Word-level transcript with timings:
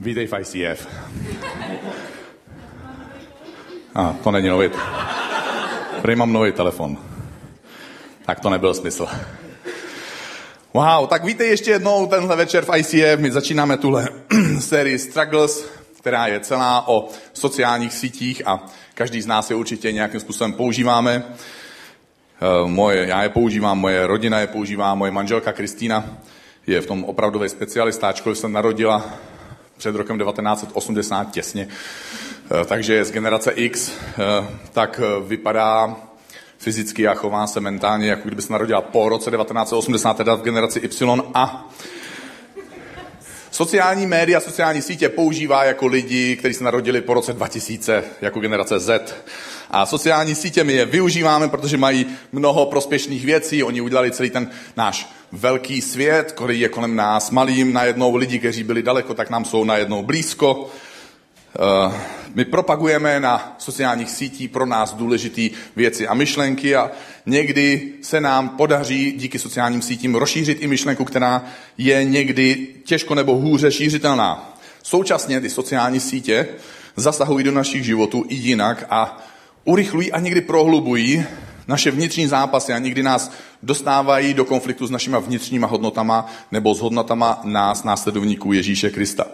Vítej 0.00 0.26
v 0.26 0.34
ICF. 0.40 0.88
A, 3.94 4.16
to 4.24 4.30
není 4.30 4.48
nový. 4.48 4.70
Prý 6.02 6.16
mám 6.16 6.32
nový 6.32 6.52
telefon. 6.52 6.98
Tak 8.26 8.40
to 8.40 8.50
nebyl 8.50 8.74
smysl. 8.74 9.06
Wow, 10.74 11.06
tak 11.08 11.24
vítej 11.24 11.48
ještě 11.48 11.70
jednou 11.70 12.06
tenhle 12.06 12.36
večer 12.36 12.64
v 12.64 12.76
ICF. 12.76 13.20
My 13.20 13.32
začínáme 13.32 13.76
tuhle 13.76 14.08
sérii 14.60 14.98
Struggles, 14.98 15.64
která 15.98 16.26
je 16.26 16.40
celá 16.40 16.88
o 16.88 17.08
sociálních 17.32 17.92
sítích 17.92 18.46
a 18.46 18.66
každý 18.94 19.22
z 19.22 19.26
nás 19.26 19.50
je 19.50 19.56
určitě 19.56 19.92
nějakým 19.92 20.20
způsobem 20.20 20.52
používáme. 20.52 21.22
Eh, 21.24 22.68
moje, 22.68 23.06
já 23.06 23.22
je 23.22 23.28
používám, 23.28 23.78
moje 23.78 24.06
rodina 24.06 24.40
je 24.40 24.46
používá, 24.46 24.94
moje 24.94 25.10
manželka 25.10 25.52
Kristýna 25.52 26.04
je 26.66 26.80
v 26.80 26.86
tom 26.86 27.04
opravdový 27.04 27.48
specialista, 27.48 28.08
ačkoliv 28.08 28.38
se 28.38 28.48
narodila 28.48 29.10
před 29.84 29.96
rokem 29.96 30.18
1980 30.18 31.30
těsně, 31.30 31.68
eh, 31.68 32.64
takže 32.64 33.04
z 33.04 33.10
generace 33.10 33.50
X, 33.50 33.92
eh, 33.92 34.48
tak 34.72 35.00
vypadá 35.26 35.96
fyzicky 36.58 37.08
a 37.08 37.14
chová 37.14 37.46
se 37.46 37.60
mentálně, 37.60 38.08
jako 38.08 38.28
kdyby 38.28 38.42
se 38.42 38.52
narodila 38.52 38.80
po 38.80 39.08
roce 39.08 39.30
1980, 39.30 40.16
teda 40.16 40.34
v 40.34 40.42
generaci 40.42 40.78
Y 40.78 41.22
a 41.34 41.68
Sociální 43.50 44.06
média, 44.06 44.40
sociální 44.40 44.82
sítě 44.82 45.08
používá 45.08 45.64
jako 45.64 45.86
lidi, 45.86 46.36
kteří 46.36 46.54
se 46.54 46.64
narodili 46.64 47.00
po 47.00 47.14
roce 47.14 47.32
2000, 47.32 48.04
jako 48.20 48.40
generace 48.40 48.78
Z. 48.78 49.14
A 49.70 49.86
sociální 49.86 50.34
sítě 50.34 50.64
my 50.64 50.72
je 50.72 50.84
využíváme, 50.84 51.48
protože 51.48 51.76
mají 51.76 52.06
mnoho 52.32 52.66
prospěšných 52.66 53.24
věcí. 53.24 53.62
Oni 53.62 53.80
udělali 53.80 54.10
celý 54.10 54.30
ten 54.30 54.50
náš 54.76 55.08
velký 55.34 55.80
svět, 55.80 56.32
který 56.32 56.60
je 56.60 56.68
kolem 56.68 56.96
nás 56.96 57.30
malým. 57.30 57.72
Najednou 57.72 58.16
lidi, 58.16 58.38
kteří 58.38 58.64
byli 58.64 58.82
daleko, 58.82 59.14
tak 59.14 59.30
nám 59.30 59.44
jsou 59.44 59.64
najednou 59.64 60.02
blízko. 60.02 60.70
Eh, 61.58 61.92
my 62.34 62.44
propagujeme 62.44 63.20
na 63.20 63.56
sociálních 63.58 64.10
sítích 64.10 64.50
pro 64.50 64.66
nás 64.66 64.94
důležité 64.94 65.56
věci 65.76 66.08
a 66.08 66.14
myšlenky 66.14 66.76
a 66.76 66.90
někdy 67.26 67.92
se 68.02 68.20
nám 68.20 68.48
podaří 68.48 69.12
díky 69.12 69.38
sociálním 69.38 69.82
sítím 69.82 70.14
rozšířit 70.14 70.62
i 70.62 70.66
myšlenku, 70.66 71.04
která 71.04 71.44
je 71.78 72.04
někdy 72.04 72.66
těžko 72.84 73.14
nebo 73.14 73.36
hůře 73.36 73.72
šířitelná. 73.72 74.58
Současně 74.82 75.40
ty 75.40 75.50
sociální 75.50 76.00
sítě 76.00 76.48
zasahují 76.96 77.44
do 77.44 77.52
našich 77.52 77.84
životů 77.84 78.24
i 78.28 78.34
jinak 78.34 78.86
a 78.90 79.26
urychlují 79.64 80.12
a 80.12 80.20
někdy 80.20 80.40
prohlubují 80.40 81.24
naše 81.68 81.90
vnitřní 81.90 82.26
zápasy 82.26 82.72
a 82.72 82.78
někdy 82.78 83.02
nás 83.02 83.32
dostávají 83.62 84.34
do 84.34 84.44
konfliktu 84.44 84.86
s 84.86 84.90
našimi 84.90 85.16
vnitřníma 85.20 85.66
hodnotama 85.66 86.26
nebo 86.52 86.74
s 86.74 86.80
hodnotama 86.80 87.40
nás, 87.44 87.84
následovníků 87.84 88.52
Ježíše 88.52 88.90
Krista. 88.90 89.26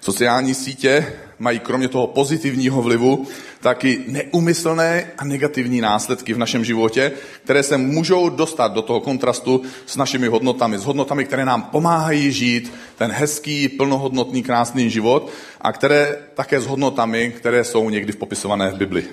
Sociální 0.00 0.54
sítě 0.54 1.12
mají 1.38 1.58
kromě 1.58 1.88
toho 1.88 2.06
pozitivního 2.06 2.82
vlivu 2.82 3.26
taky 3.60 4.04
neumyslné 4.08 5.10
a 5.18 5.24
negativní 5.24 5.80
následky 5.80 6.34
v 6.34 6.38
našem 6.38 6.64
životě, 6.64 7.12
které 7.44 7.62
se 7.62 7.76
můžou 7.76 8.28
dostat 8.28 8.72
do 8.72 8.82
toho 8.82 9.00
kontrastu 9.00 9.62
s 9.86 9.96
našimi 9.96 10.26
hodnotami, 10.26 10.78
s 10.78 10.84
hodnotami, 10.84 11.24
které 11.24 11.44
nám 11.44 11.62
pomáhají 11.62 12.32
žít 12.32 12.72
ten 12.98 13.12
hezký, 13.12 13.68
plnohodnotný, 13.68 14.42
krásný 14.42 14.90
život 14.90 15.30
a 15.60 15.72
které 15.72 16.18
také 16.34 16.60
s 16.60 16.66
hodnotami, 16.66 17.32
které 17.36 17.64
jsou 17.64 17.90
někdy 17.90 18.12
popisované 18.12 18.70
v 18.70 18.76
Bibli. 18.76 19.04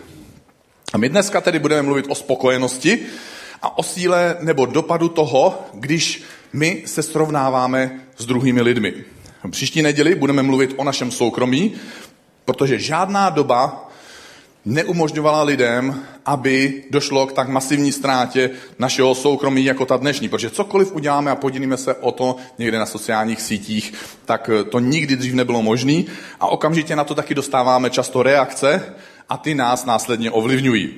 A 0.94 0.98
my 0.98 1.10
dneska 1.10 1.42
tedy 1.42 1.60
budeme 1.60 1.82
mluvit 1.82 2.06
o 2.10 2.16
spokojenosti 2.16 3.00
a 3.62 3.78
o 3.78 3.84
síle 3.84 4.38
nebo 4.40 4.66
dopadu 4.66 5.10
toho, 5.10 5.60
když 5.74 6.24
my 6.54 6.84
se 6.86 7.04
srovnáváme 7.04 8.00
s 8.18 8.26
druhými 8.26 8.62
lidmi. 8.62 8.94
Příští 9.52 9.82
neděli 9.82 10.16
budeme 10.16 10.44
mluvit 10.44 10.74
o 10.78 10.84
našem 10.84 11.12
soukromí, 11.12 11.74
protože 12.46 12.80
žádná 12.80 13.30
doba 13.30 13.90
neumožňovala 14.66 15.44
lidem, 15.44 16.04
aby 16.26 16.84
došlo 16.90 17.28
k 17.28 17.34
tak 17.34 17.50
masivní 17.50 17.92
ztrátě 17.92 18.50
našeho 18.80 19.16
soukromí 19.16 19.66
jako 19.66 19.86
ta 19.86 19.98
dnešní. 19.98 20.30
Protože 20.30 20.50
cokoliv 20.50 20.96
uděláme 20.96 21.32
a 21.32 21.36
podělíme 21.36 21.78
se 21.78 21.94
o 21.94 22.12
to 22.12 22.36
někde 22.58 22.80
na 22.80 22.86
sociálních 22.86 23.42
sítích, 23.42 23.94
tak 24.26 24.50
to 24.70 24.80
nikdy 24.80 25.16
dřív 25.16 25.34
nebylo 25.34 25.62
možné 25.62 26.04
a 26.40 26.48
okamžitě 26.48 26.96
na 26.96 27.04
to 27.04 27.16
taky 27.16 27.36
dostáváme 27.36 27.90
často 27.90 28.24
reakce 28.24 28.96
a 29.30 29.38
ty 29.38 29.56
nás 29.56 29.86
následně 29.86 30.32
ovlivňují. 30.32 30.90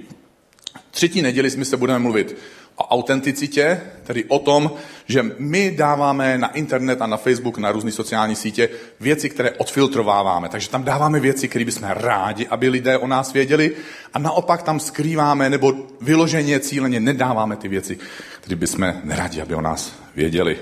Třetí 0.91 1.21
neděli 1.21 1.49
jsme 1.49 1.65
se 1.65 1.77
budeme 1.77 1.99
mluvit 1.99 2.37
o 2.75 2.87
autenticitě, 2.87 3.81
tedy 4.03 4.25
o 4.25 4.39
tom, 4.39 4.71
že 5.07 5.25
my 5.37 5.71
dáváme 5.71 6.37
na 6.37 6.47
internet 6.47 7.01
a 7.01 7.07
na 7.07 7.17
Facebook, 7.17 7.57
na 7.57 7.71
různé 7.71 7.91
sociální 7.91 8.35
sítě 8.35 8.69
věci, 8.99 9.29
které 9.29 9.51
odfiltrováváme. 9.51 10.49
Takže 10.49 10.69
tam 10.69 10.83
dáváme 10.83 11.19
věci, 11.19 11.47
které 11.47 11.65
bychom 11.65 11.87
rádi, 11.87 12.47
aby 12.47 12.69
lidé 12.69 12.97
o 12.97 13.07
nás 13.07 13.33
věděli 13.33 13.75
a 14.13 14.19
naopak 14.19 14.63
tam 14.63 14.79
skrýváme 14.79 15.49
nebo 15.49 15.73
vyloženě, 16.01 16.59
cíleně 16.59 16.99
nedáváme 16.99 17.55
ty 17.55 17.67
věci, 17.67 17.97
které 18.41 18.55
bychom 18.55 18.93
neradi, 19.03 19.41
aby 19.41 19.55
o 19.55 19.61
nás 19.61 19.93
věděli. 20.15 20.57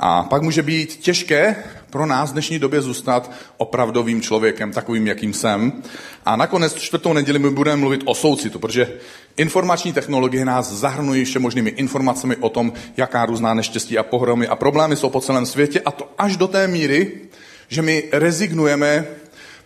A 0.00 0.22
pak 0.22 0.42
může 0.42 0.62
být 0.62 0.96
těžké 0.96 1.56
pro 1.90 2.06
nás 2.06 2.30
v 2.30 2.32
dnešní 2.32 2.58
době 2.58 2.82
zůstat 2.82 3.30
opravdovým 3.56 4.22
člověkem, 4.22 4.72
takovým, 4.72 5.06
jakým 5.06 5.32
jsem. 5.32 5.82
A 6.26 6.36
nakonec 6.36 6.74
čtvrtou 6.74 7.12
neděli 7.12 7.38
my 7.38 7.50
budeme 7.50 7.76
mluvit 7.76 8.02
o 8.04 8.14
soucitu, 8.14 8.58
protože 8.58 8.92
informační 9.36 9.92
technologie 9.92 10.44
nás 10.44 10.72
zahrnují 10.72 11.20
ještě 11.20 11.38
možnými 11.38 11.70
informacemi 11.70 12.36
o 12.36 12.48
tom, 12.48 12.72
jaká 12.96 13.26
různá 13.26 13.54
neštěstí 13.54 13.98
a 13.98 14.02
pohromy 14.02 14.46
a 14.46 14.56
problémy 14.56 14.96
jsou 14.96 15.10
po 15.10 15.20
celém 15.20 15.46
světě 15.46 15.80
a 15.80 15.90
to 15.90 16.10
až 16.18 16.36
do 16.36 16.48
té 16.48 16.68
míry, 16.68 17.12
že 17.68 17.82
my 17.82 18.04
rezignujeme, 18.12 19.06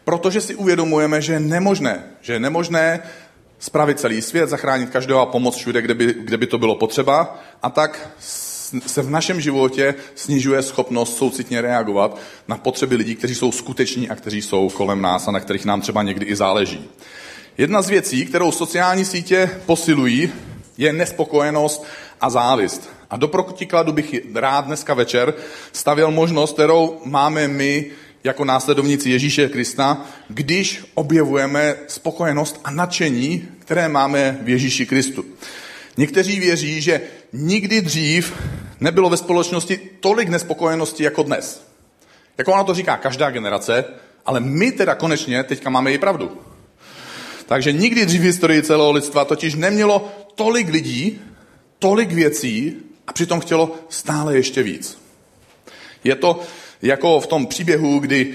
protože 0.05 0.41
si 0.41 0.55
uvědomujeme, 0.55 1.23
že 1.23 1.33
je 1.33 1.41
nemožné, 1.41 2.05
že 2.21 2.33
je 2.33 2.41
nemožné 2.41 3.01
spravit 3.59 4.01
celý 4.01 4.23
svět, 4.23 4.49
zachránit 4.49 4.91
každého 4.91 5.21
a 5.21 5.27
pomoct 5.27 5.57
všude, 5.57 5.83
kde 5.83 5.95
by, 5.95 6.15
kde 6.25 6.37
by 6.37 6.47
to 6.47 6.59
bylo 6.59 6.75
potřeba. 6.75 7.39
A 7.63 7.71
tak 7.71 8.11
se 8.87 9.03
v 9.03 9.11
našem 9.11 9.41
životě 9.41 9.95
snižuje 10.15 10.63
schopnost 10.63 11.17
soucitně 11.17 11.61
reagovat 11.61 12.19
na 12.49 12.57
potřeby 12.57 12.97
lidí, 12.97 13.15
kteří 13.15 13.35
jsou 13.35 13.53
skuteční 13.53 14.09
a 14.09 14.17
kteří 14.17 14.43
jsou 14.43 14.69
kolem 14.69 15.03
nás 15.03 15.29
a 15.29 15.31
na 15.31 15.41
kterých 15.41 15.65
nám 15.65 15.81
třeba 15.81 16.03
někdy 16.03 16.27
i 16.27 16.37
záleží. 16.37 16.91
Jedna 17.59 17.83
z 17.83 17.89
věcí, 17.89 18.27
kterou 18.27 18.53
sociální 18.53 19.05
sítě 19.05 19.51
posilují, 19.67 20.33
je 20.79 20.93
nespokojenost 20.93 21.85
a 22.21 22.31
závist. 22.31 22.91
A 23.11 23.17
do 23.17 23.29
protikladu 23.29 23.93
bych 23.93 24.15
rád 24.35 24.67
dneska 24.67 24.95
večer 24.95 25.35
stavěl 25.73 26.11
možnost, 26.11 26.53
kterou 26.53 27.01
máme 27.05 27.49
my 27.49 27.91
jako 28.25 28.45
následovníci 28.45 29.11
Ježíše 29.11 29.49
Krista, 29.49 30.05
když 30.29 30.85
objevujeme 30.95 31.75
spokojenost 31.89 32.61
a 32.65 32.71
nadšení, 32.71 33.49
které 33.59 33.89
máme 33.89 34.39
v 34.43 34.49
Ježíši 34.49 34.87
Kristu. 34.87 35.25
Někteří 35.97 36.41
věří, 36.41 36.81
že 36.81 37.01
nikdy 37.33 37.81
dřív 37.81 38.33
nebylo 38.81 39.11
ve 39.11 39.17
společnosti 39.17 39.81
tolik 40.01 40.29
nespokojenosti 40.29 41.05
jako 41.05 41.23
dnes. 41.23 41.67
Jako 42.39 42.53
ona 42.53 42.65
to 42.65 42.75
říká 42.75 42.97
každá 42.97 43.31
generace, 43.31 43.85
ale 44.27 44.41
my 44.41 44.73
teda 44.73 44.95
konečně 44.95 45.45
teďka 45.45 45.71
máme 45.71 45.93
i 45.93 45.99
pravdu. 45.99 46.41
Takže 47.47 47.73
nikdy 47.73 48.07
dřív 48.07 48.21
v 48.21 48.25
historii 48.25 48.63
celého 48.63 48.93
lidstva 48.93 49.25
totiž 49.25 49.55
nemělo 49.55 50.13
tolik 50.35 50.69
lidí, 50.69 51.21
tolik 51.79 52.13
věcí 52.13 52.77
a 53.07 53.13
přitom 53.13 53.41
chtělo 53.41 53.75
stále 53.89 54.37
ještě 54.37 54.63
víc. 54.63 54.99
Je 56.05 56.17
to 56.17 56.41
jako 56.83 57.21
v 57.21 57.27
tom 57.27 57.47
příběhu, 57.47 57.99
kdy 57.99 58.35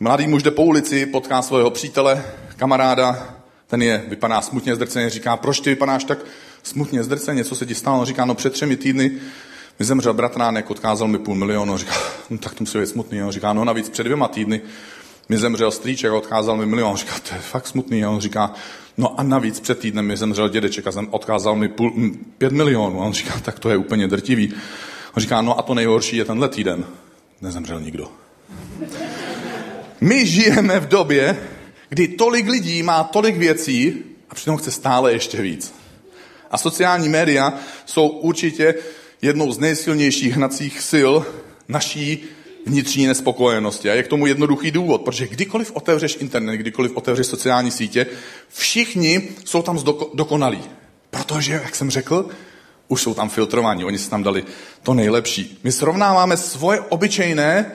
mladý 0.00 0.26
muž 0.26 0.42
jde 0.42 0.50
po 0.50 0.64
ulici, 0.64 1.06
potká 1.06 1.42
svého 1.42 1.70
přítele, 1.70 2.24
kamaráda, 2.56 3.34
ten 3.66 3.82
je, 3.82 4.04
vypadá 4.08 4.40
smutně 4.40 4.74
zdrceně, 4.74 5.10
říká, 5.10 5.36
proč 5.36 5.60
ty 5.60 5.70
vypadáš 5.70 6.04
tak 6.04 6.18
smutně 6.62 7.04
zdrceně, 7.04 7.44
co 7.44 7.54
se 7.54 7.66
ti 7.66 7.74
stalo? 7.74 8.04
Říká, 8.04 8.24
no 8.24 8.34
před 8.34 8.52
třemi 8.52 8.76
týdny 8.76 9.10
mi 9.78 9.84
zemřel 9.84 10.14
bratránek, 10.14 10.70
odkázal 10.70 11.08
mi 11.08 11.18
půl 11.18 11.34
milionu. 11.34 11.72
On 11.72 11.78
říká, 11.78 11.94
no 12.30 12.38
tak 12.38 12.54
to 12.54 12.62
musí 12.64 12.78
být 12.78 12.88
smutný. 12.88 13.22
On 13.22 13.32
říká, 13.32 13.52
no 13.52 13.64
navíc 13.64 13.88
před 13.88 14.02
dvěma 14.04 14.28
týdny 14.28 14.60
mi 15.28 15.38
zemřel 15.38 15.70
strýček 15.70 16.12
odkázal 16.12 16.56
mi 16.56 16.66
milion. 16.66 16.90
On 16.90 16.96
říká, 16.96 17.14
to 17.28 17.34
je 17.34 17.40
fakt 17.40 17.66
smutný. 17.66 18.04
A 18.04 18.10
on 18.10 18.20
říká, 18.20 18.54
no 18.96 19.20
a 19.20 19.22
navíc 19.22 19.60
před 19.60 19.78
týdnem 19.78 20.06
mi 20.06 20.16
zemřel 20.16 20.48
dědeček 20.48 20.86
a 20.86 20.90
odkázal 21.10 21.56
mi 21.56 21.68
půl, 21.68 21.92
pět 22.38 22.52
milionů. 22.52 22.98
On 22.98 23.12
říká, 23.12 23.40
tak 23.42 23.58
to 23.58 23.70
je 23.70 23.76
úplně 23.76 24.08
drtivý. 24.08 24.54
On 25.16 25.20
říká, 25.20 25.42
no 25.42 25.58
a 25.58 25.62
to 25.62 25.74
nejhorší 25.74 26.16
je 26.16 26.24
tenhle 26.24 26.48
týden. 26.48 26.84
Nezemřel 27.40 27.80
nikdo. 27.80 28.10
My 30.00 30.26
žijeme 30.26 30.80
v 30.80 30.88
době, 30.88 31.36
kdy 31.88 32.08
tolik 32.08 32.48
lidí 32.48 32.82
má 32.82 33.04
tolik 33.04 33.36
věcí 33.36 34.04
a 34.30 34.34
přitom 34.34 34.56
chce 34.56 34.70
stále 34.70 35.12
ještě 35.12 35.42
víc. 35.42 35.74
A 36.50 36.58
sociální 36.58 37.08
média 37.08 37.54
jsou 37.86 38.08
určitě 38.08 38.74
jednou 39.22 39.52
z 39.52 39.58
nejsilnějších 39.58 40.32
hnacích 40.32 40.80
sil 40.90 41.12
naší 41.68 42.24
vnitřní 42.66 43.06
nespokojenosti. 43.06 43.90
A 43.90 43.94
je 43.94 44.02
k 44.02 44.08
tomu 44.08 44.26
jednoduchý 44.26 44.70
důvod, 44.70 45.02
protože 45.02 45.26
kdykoliv 45.26 45.70
otevřeš 45.74 46.16
internet, 46.20 46.56
kdykoliv 46.56 46.96
otevřeš 46.96 47.26
sociální 47.26 47.70
sítě, 47.70 48.06
všichni 48.48 49.28
jsou 49.44 49.62
tam 49.62 49.78
dokonalí. 50.14 50.60
Protože, 51.10 51.52
jak 51.52 51.74
jsem 51.74 51.90
řekl, 51.90 52.28
už 52.88 53.02
jsou 53.02 53.14
tam 53.14 53.28
filtrovaní, 53.28 53.84
oni 53.84 53.98
si 53.98 54.10
tam 54.10 54.22
dali 54.22 54.44
to 54.82 54.94
nejlepší. 54.94 55.58
My 55.64 55.72
srovnáváme 55.72 56.36
svoje 56.36 56.80
obyčejné, 56.80 57.72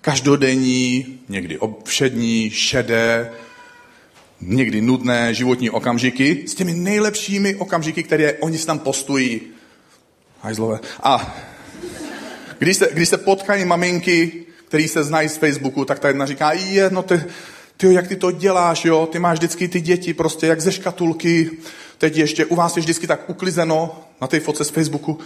každodenní, 0.00 1.18
někdy 1.28 1.58
všední, 1.84 2.50
šedé, 2.50 3.30
někdy 4.46 4.80
nudné 4.80 5.34
životní 5.34 5.70
okamžiky 5.70 6.44
s 6.46 6.54
těmi 6.54 6.74
nejlepšími 6.74 7.54
okamžiky, 7.54 8.02
které 8.02 8.32
oni 8.32 8.58
tam 8.58 8.78
postují. 8.78 9.40
Hajzlové. 10.40 10.80
A 11.02 11.36
když 12.58 12.76
se, 12.76 12.88
když 12.92 13.08
se 13.08 13.18
potkají 13.18 13.64
maminky, 13.64 14.32
který 14.68 14.88
se 14.88 15.04
znají 15.04 15.28
z 15.28 15.36
Facebooku, 15.36 15.84
tak 15.84 15.98
ta 15.98 16.08
jedna 16.08 16.26
říká, 16.26 16.52
je, 16.52 16.90
no 16.90 17.02
ty, 17.02 17.20
ty, 17.76 17.94
jak 17.94 18.08
ty 18.08 18.16
to 18.16 18.30
děláš, 18.30 18.84
jo, 18.84 19.08
ty 19.12 19.18
máš 19.18 19.38
vždycky 19.38 19.68
ty 19.68 19.80
děti 19.80 20.14
prostě 20.14 20.46
jak 20.46 20.60
ze 20.60 20.72
škatulky, 20.72 21.50
teď 21.98 22.16
ještě 22.16 22.44
u 22.44 22.54
vás 22.54 22.76
je 22.76 22.80
vždycky 22.80 23.06
tak 23.06 23.30
uklizeno 23.30 24.00
na 24.20 24.26
té 24.26 24.40
fotce 24.40 24.64
z 24.64 24.70
Facebooku, 24.70 25.18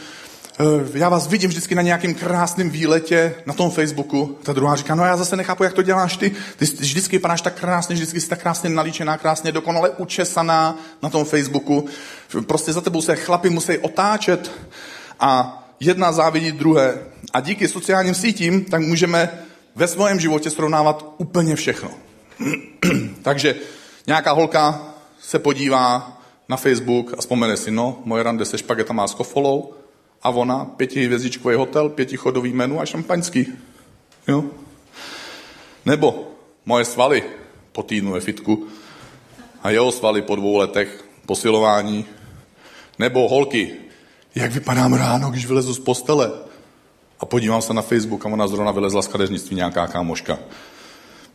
já 0.94 1.08
vás 1.08 1.26
vidím 1.26 1.50
vždycky 1.50 1.74
na 1.74 1.82
nějakém 1.82 2.14
krásném 2.14 2.70
výletě 2.70 3.34
na 3.46 3.54
tom 3.54 3.70
Facebooku. 3.70 4.38
Ta 4.42 4.52
druhá 4.52 4.76
říká, 4.76 4.94
no 4.94 5.04
já 5.04 5.16
zase 5.16 5.36
nechápu, 5.36 5.64
jak 5.64 5.72
to 5.72 5.82
děláš 5.82 6.16
ty. 6.16 6.30
Ty 6.56 6.64
vždycky 6.64 7.16
vypadáš 7.16 7.42
tak 7.42 7.60
krásně, 7.60 7.94
vždycky 7.94 8.20
jsi 8.20 8.28
tak 8.28 8.40
krásně 8.40 8.70
nalíčená, 8.70 9.18
krásně 9.18 9.52
dokonale 9.52 9.90
učesaná 9.90 10.78
na 11.02 11.08
tom 11.08 11.24
Facebooku. 11.24 11.86
Prostě 12.46 12.72
za 12.72 12.80
tebou 12.80 13.02
se 13.02 13.16
chlapi 13.16 13.50
musí 13.50 13.78
otáčet 13.78 14.50
a 15.20 15.62
jedna 15.80 16.12
závidí 16.12 16.52
druhé. 16.52 16.98
A 17.32 17.40
díky 17.40 17.68
sociálním 17.68 18.14
sítím 18.14 18.64
tak 18.64 18.80
můžeme 18.80 19.30
ve 19.74 19.88
svém 19.88 20.20
životě 20.20 20.50
srovnávat 20.50 21.14
úplně 21.18 21.56
všechno. 21.56 21.90
Takže 23.22 23.54
nějaká 24.06 24.32
holka 24.32 24.80
se 25.20 25.38
podívá 25.38 26.18
na 26.48 26.56
Facebook 26.56 27.14
a 27.18 27.20
vzpomene 27.20 27.56
si, 27.56 27.70
no, 27.70 28.02
moje 28.04 28.22
rande 28.22 28.44
se 28.44 28.58
špagetama 28.58 29.08
s 29.08 29.14
kofolou, 29.14 29.74
a 30.22 30.30
ona, 30.30 30.64
pětihvězdičkový 30.64 31.56
hotel, 31.56 31.88
pětichodový 31.88 32.52
menu 32.52 32.80
a 32.80 32.86
šampaňský. 32.86 33.46
Jo? 34.28 34.44
Nebo 35.86 36.32
moje 36.66 36.84
svaly 36.84 37.22
po 37.72 37.82
týdnu 37.82 38.12
ve 38.12 38.20
fitku 38.20 38.66
a 39.62 39.70
jeho 39.70 39.92
svaly 39.92 40.22
po 40.22 40.36
dvou 40.36 40.56
letech 40.56 41.04
posilování. 41.26 42.04
Nebo 42.98 43.28
holky, 43.28 43.74
jak 44.34 44.52
vypadám 44.52 44.94
ráno, 44.94 45.30
když 45.30 45.46
vylezu 45.46 45.74
z 45.74 45.78
postele. 45.78 46.32
A 47.20 47.26
podívám 47.26 47.62
se 47.62 47.74
na 47.74 47.82
Facebook 47.82 48.26
a 48.26 48.28
ona 48.28 48.48
zrovna 48.48 48.72
vylezla 48.72 49.02
z 49.02 49.08
kadeřnictví 49.08 49.56
nějaká 49.56 49.86
kámoška. 49.86 50.38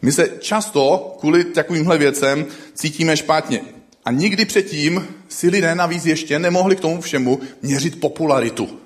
My 0.01 0.11
se 0.11 0.27
často 0.39 1.15
kvůli 1.19 1.45
takovýmhle 1.45 1.97
věcem 1.97 2.45
cítíme 2.73 3.17
špatně. 3.17 3.61
A 4.05 4.11
nikdy 4.11 4.45
předtím 4.45 5.07
si 5.29 5.49
lidé 5.49 5.75
navíc 5.75 6.05
ještě 6.05 6.39
nemohli 6.39 6.75
k 6.75 6.79
tomu 6.79 7.01
všemu 7.01 7.39
měřit 7.61 7.99
popularitu. 7.99 8.79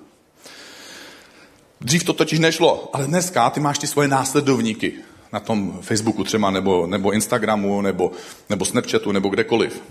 Dřív 1.82 2.04
to 2.04 2.14
totiž 2.14 2.40
nešlo, 2.40 2.90
ale 2.94 3.08
dneska 3.08 3.50
ty 3.50 3.60
máš 3.60 3.78
ty 3.78 3.88
svoje 3.88 4.08
následovníky 4.08 4.94
na 5.34 5.40
tom 5.40 5.80
Facebooku 5.82 6.24
třeba, 6.24 6.52
nebo, 6.52 6.88
nebo 6.88 7.12
Instagramu, 7.12 7.82
nebo, 7.82 8.12
nebo 8.50 8.66
Snapchatu, 8.66 9.12
nebo 9.12 9.30
kdekoliv. 9.30 9.82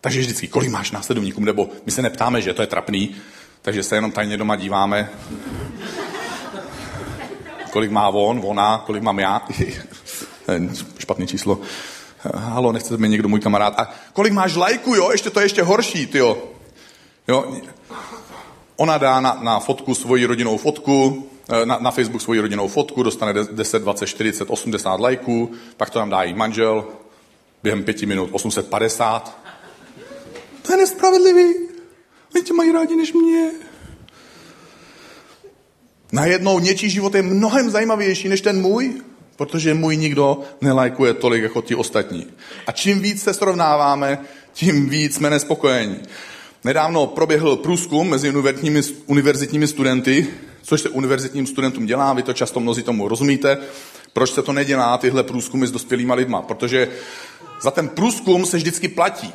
Takže 0.00 0.20
vždycky, 0.20 0.48
kolik 0.48 0.70
máš 0.70 0.90
následovníků, 0.90 1.40
nebo 1.40 1.68
my 1.86 1.92
se 1.92 2.02
neptáme, 2.02 2.42
že 2.42 2.54
to 2.54 2.62
je 2.62 2.66
trapný, 2.66 3.16
takže 3.62 3.82
se 3.82 3.96
jenom 3.96 4.12
tajně 4.12 4.36
doma 4.36 4.56
díváme. 4.56 5.10
kolik 7.70 7.90
má 7.90 8.08
on, 8.08 8.40
ona, 8.44 8.82
kolik 8.86 9.02
mám 9.02 9.18
já. 9.18 9.42
Špatný 10.98 11.26
číslo 11.26 11.60
halo, 12.34 12.72
nechce 12.72 12.96
mi 12.96 13.08
někdo 13.08 13.28
můj 13.28 13.40
kamarád. 13.40 13.74
A 13.80 13.90
kolik 14.12 14.32
máš 14.32 14.56
lajků, 14.56 14.94
jo? 14.94 15.10
Ještě 15.10 15.30
to 15.30 15.40
je 15.40 15.44
ještě 15.44 15.62
horší, 15.62 16.06
ty 16.06 16.18
jo. 16.18 16.38
Ona 18.76 18.98
dá 18.98 19.20
na, 19.20 19.38
na 19.42 19.60
fotku 19.60 19.94
svoji 19.94 20.26
rodinou 20.26 20.56
fotku, 20.56 21.26
eh, 21.48 21.66
na, 21.66 21.78
na 21.80 21.90
Facebook 21.90 22.22
svoji 22.22 22.40
rodinou 22.40 22.68
fotku, 22.68 23.02
dostane 23.02 23.32
10, 23.32 23.82
20, 23.82 24.06
40, 24.06 24.50
80 24.50 25.00
lajků, 25.00 25.52
pak 25.76 25.90
to 25.90 25.98
tam 25.98 26.10
dá 26.10 26.22
jí 26.22 26.34
manžel, 26.34 26.84
během 27.62 27.84
pěti 27.84 28.06
minut 28.06 28.28
850. 28.32 29.38
To 30.62 30.72
je 30.72 30.78
nespravedlivý. 30.78 31.54
Oni 32.34 32.44
tě 32.44 32.52
mají 32.52 32.72
rádi 32.72 32.96
než 32.96 33.12
mě. 33.12 33.50
Najednou 36.12 36.58
něčí 36.58 36.90
život 36.90 37.14
je 37.14 37.22
mnohem 37.22 37.70
zajímavější 37.70 38.28
než 38.28 38.40
ten 38.40 38.60
můj. 38.60 39.02
Protože 39.36 39.74
můj 39.74 39.96
nikdo 39.96 40.40
nelajkuje 40.60 41.14
tolik 41.14 41.42
jako 41.42 41.62
ti 41.62 41.74
ostatní. 41.74 42.26
A 42.66 42.72
čím 42.72 43.00
víc 43.00 43.22
se 43.22 43.34
srovnáváme, 43.34 44.18
tím 44.52 44.88
víc 44.88 45.14
jsme 45.14 45.30
nespokojení. 45.30 45.96
Nedávno 46.64 47.06
proběhl 47.06 47.56
průzkum 47.56 48.10
mezi 48.10 48.32
univerzitními, 49.06 49.66
studenty, 49.66 50.26
což 50.62 50.80
se 50.80 50.88
univerzitním 50.88 51.46
studentům 51.46 51.86
dělá, 51.86 52.12
vy 52.12 52.22
to 52.22 52.32
často 52.32 52.60
mnozí 52.60 52.82
tomu 52.82 53.08
rozumíte. 53.08 53.58
Proč 54.12 54.32
se 54.32 54.42
to 54.42 54.52
nedělá, 54.52 54.98
tyhle 54.98 55.22
průzkumy 55.22 55.66
s 55.66 55.72
dospělýma 55.72 56.14
lidma? 56.14 56.42
Protože 56.42 56.88
za 57.62 57.70
ten 57.70 57.88
průzkum 57.88 58.46
se 58.46 58.56
vždycky 58.56 58.88
platí. 58.88 59.32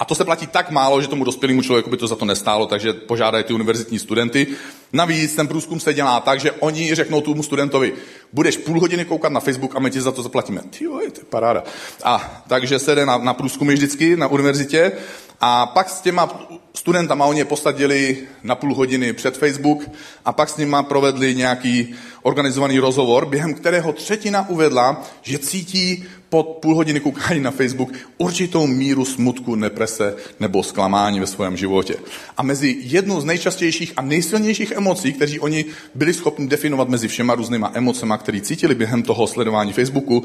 A 0.00 0.04
to 0.04 0.14
se 0.14 0.24
platí 0.24 0.46
tak 0.46 0.70
málo, 0.70 1.02
že 1.02 1.08
tomu 1.08 1.24
dospělému 1.24 1.62
člověku 1.62 1.90
by 1.90 1.96
to 1.96 2.06
za 2.06 2.16
to 2.16 2.24
nestálo, 2.24 2.66
takže 2.66 2.92
požádají 2.92 3.44
ty 3.44 3.52
univerzitní 3.52 3.98
studenty. 3.98 4.46
Navíc 4.92 5.34
ten 5.34 5.48
průzkum 5.48 5.80
se 5.80 5.94
dělá 5.94 6.20
tak, 6.20 6.40
že 6.40 6.52
oni 6.52 6.94
řeknou 6.94 7.20
tomu 7.20 7.42
studentovi, 7.42 7.92
budeš 8.32 8.56
půl 8.56 8.80
hodiny 8.80 9.04
koukat 9.04 9.32
na 9.32 9.40
Facebook 9.40 9.76
a 9.76 9.78
my 9.78 9.90
ti 9.90 10.00
za 10.00 10.12
to 10.12 10.22
zaplatíme. 10.22 10.62
Ty 10.78 10.84
jo, 10.84 11.00
to 11.12 11.20
paráda. 11.30 11.64
A 12.04 12.42
takže 12.48 12.78
se 12.78 12.94
jde 12.94 13.06
na, 13.06 13.18
na 13.18 13.34
průzkumy 13.34 13.74
vždycky 13.74 14.16
na 14.16 14.26
univerzitě 14.26 14.92
a 15.40 15.66
pak 15.66 15.90
s 15.90 16.00
těma 16.00 16.48
studentama 16.74 17.26
oni 17.26 17.38
je 17.38 17.44
posadili 17.44 18.18
na 18.42 18.54
půl 18.54 18.74
hodiny 18.74 19.12
před 19.12 19.36
Facebook 19.36 19.90
a 20.24 20.32
pak 20.32 20.48
s 20.48 20.56
nima 20.56 20.82
provedli 20.82 21.34
nějaký 21.34 21.94
organizovaný 22.22 22.78
rozhovor, 22.78 23.26
během 23.26 23.54
kterého 23.54 23.92
třetina 23.92 24.48
uvedla, 24.48 25.02
že 25.22 25.38
cítí 25.38 26.04
po 26.30 26.42
půl 26.42 26.74
hodiny 26.74 27.00
koukání 27.00 27.40
na 27.40 27.50
Facebook 27.50 27.92
určitou 28.18 28.66
míru 28.66 29.04
smutku, 29.04 29.54
neprese 29.54 30.14
nebo 30.40 30.62
zklamání 30.62 31.20
ve 31.20 31.26
svém 31.26 31.56
životě. 31.56 31.94
A 32.36 32.42
mezi 32.42 32.76
jednou 32.80 33.20
z 33.20 33.24
nejčastějších 33.24 33.92
a 33.96 34.02
nejsilnějších 34.02 34.70
emocí, 34.70 35.12
kteří 35.12 35.40
oni 35.40 35.64
byli 35.94 36.14
schopni 36.14 36.46
definovat 36.46 36.88
mezi 36.88 37.08
všema 37.08 37.34
různýma 37.34 37.70
emocema, 37.74 38.18
které 38.18 38.40
cítili 38.40 38.74
během 38.74 39.02
toho 39.02 39.26
sledování 39.26 39.72
Facebooku, 39.72 40.24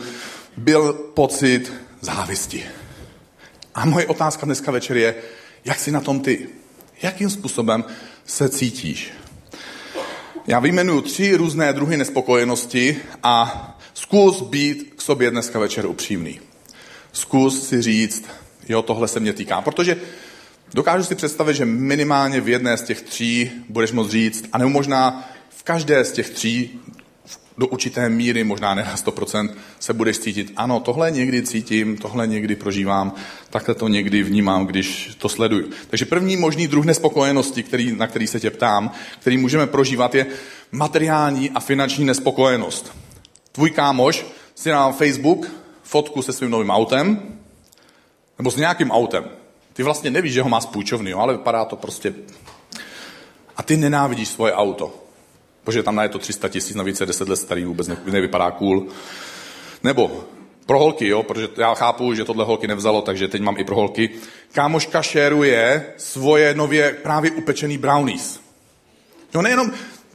byl 0.57 0.94
pocit 0.94 1.74
závisti. 2.02 2.63
A 3.75 3.86
moje 3.86 4.08
otázka 4.08 4.46
dneska 4.46 4.72
večer 4.72 4.98
je, 4.98 5.16
jak 5.66 5.80
jsi 5.80 5.92
na 5.92 6.01
tom 6.01 6.19
ty? 6.19 6.48
Jakým 7.01 7.30
způsobem 7.30 7.84
se 8.25 8.50
cítíš? 8.50 9.12
Já 10.48 10.60
vyjmenuju 10.60 11.01
tři 11.01 11.36
různé 11.36 11.74
druhy 11.74 11.98
nespokojenosti 11.98 12.98
a 13.24 13.75
zkus 13.96 14.42
být 14.42 14.94
k 14.98 15.02
sobě 15.02 15.32
dneska 15.32 15.60
večer 15.60 15.86
upřímný. 15.86 16.40
Zkus 17.12 17.68
si 17.68 17.82
říct, 17.82 18.25
jo, 18.70 18.82
tohle 18.82 19.08
se 19.08 19.20
mě 19.20 19.34
týká. 19.34 19.62
Protože 19.62 19.98
dokážu 20.74 21.04
si 21.04 21.16
představit, 21.16 21.56
že 21.56 21.66
minimálně 21.66 22.42
v 22.42 22.50
jedné 22.50 22.78
z 22.78 22.82
těch 22.84 23.02
tří 23.02 23.52
budeš 23.70 23.92
moct 23.92 24.10
říct, 24.10 24.46
a 24.54 24.58
nebo 24.58 24.70
možná 24.70 25.30
v 25.50 25.64
každé 25.64 26.06
z 26.06 26.12
těch 26.12 26.30
tří 26.30 26.80
do 27.58 27.68
určité 27.68 28.10
míry, 28.10 28.44
možná 28.44 28.75
ne 28.75 28.84
na 28.84 28.96
100%, 28.96 29.50
se 29.80 29.94
budeš 29.94 30.18
cítit, 30.18 30.54
ano, 30.56 30.80
tohle 30.80 31.12
někdy 31.12 31.44
cítím, 31.44 31.98
tohle 31.98 32.28
někdy 32.28 32.56
prožívám, 32.56 33.14
takhle 33.50 33.75
to 33.75 33.88
někdy 33.88 34.24
vnímám, 34.24 34.66
když 34.66 35.16
to 35.18 35.30
sleduju. 35.30 35.70
Takže 35.90 36.06
první 36.06 36.38
možný 36.38 36.68
druh 36.68 36.86
nespokojenosti, 36.86 37.64
který, 37.64 37.96
na 37.96 38.08
který 38.08 38.28
se 38.28 38.40
tě 38.40 38.52
ptám, 38.52 38.92
který 39.20 39.38
můžeme 39.38 39.68
prožívat, 39.68 40.16
je 40.16 40.25
materiální 40.72 41.50
a 41.50 41.60
finanční 41.60 42.06
nespokojenost. 42.06 43.05
Tvůj 43.56 43.72
kámoš 43.72 44.26
si 44.56 44.70
na 44.70 44.92
Facebook 44.92 45.52
fotku 45.84 46.22
se 46.22 46.34
svým 46.34 46.52
novým 46.52 46.70
autem, 46.70 47.38
nebo 48.38 48.52
s 48.52 48.56
nějakým 48.56 48.92
autem. 48.92 49.30
Ty 49.74 49.84
vlastně 49.84 50.12
nevíš, 50.12 50.34
že 50.34 50.42
ho 50.42 50.50
má 50.50 50.62
spůjčovný, 50.62 51.14
ale 51.14 51.34
vypadá 51.34 51.66
to 51.66 51.76
prostě... 51.76 52.14
A 53.58 53.64
ty 53.64 53.78
nenávidíš 53.78 54.28
svoje 54.28 54.54
auto 54.54 55.06
protože 55.66 55.84
tam 55.84 56.00
je 56.00 56.10
to 56.10 56.20
300 56.20 56.50
tisíc, 56.50 56.76
navíc 56.76 57.00
je 57.00 57.06
10 57.06 57.30
let 57.30 57.36
starý, 57.36 57.66
vůbec 57.66 57.88
nevypadá 58.06 58.52
cool. 58.52 58.88
Nebo 59.84 60.24
pro 60.66 60.80
holky, 60.80 61.08
jo, 61.08 61.24
protože 61.24 61.48
já 61.58 61.74
chápu, 61.74 62.14
že 62.14 62.26
tohle 62.26 62.46
holky 62.46 62.68
nevzalo, 62.68 63.02
takže 63.02 63.28
teď 63.28 63.42
mám 63.42 63.58
i 63.58 63.64
pro 63.64 63.76
holky. 63.76 64.10
Kámoška 64.52 65.02
šeruje 65.02 65.86
svoje 65.98 66.56
nově 66.56 66.98
právě 67.04 67.32
upečený 67.32 67.78
brownies. 67.78 68.40
Jo, 69.36 69.42
nejenom, 69.42 69.72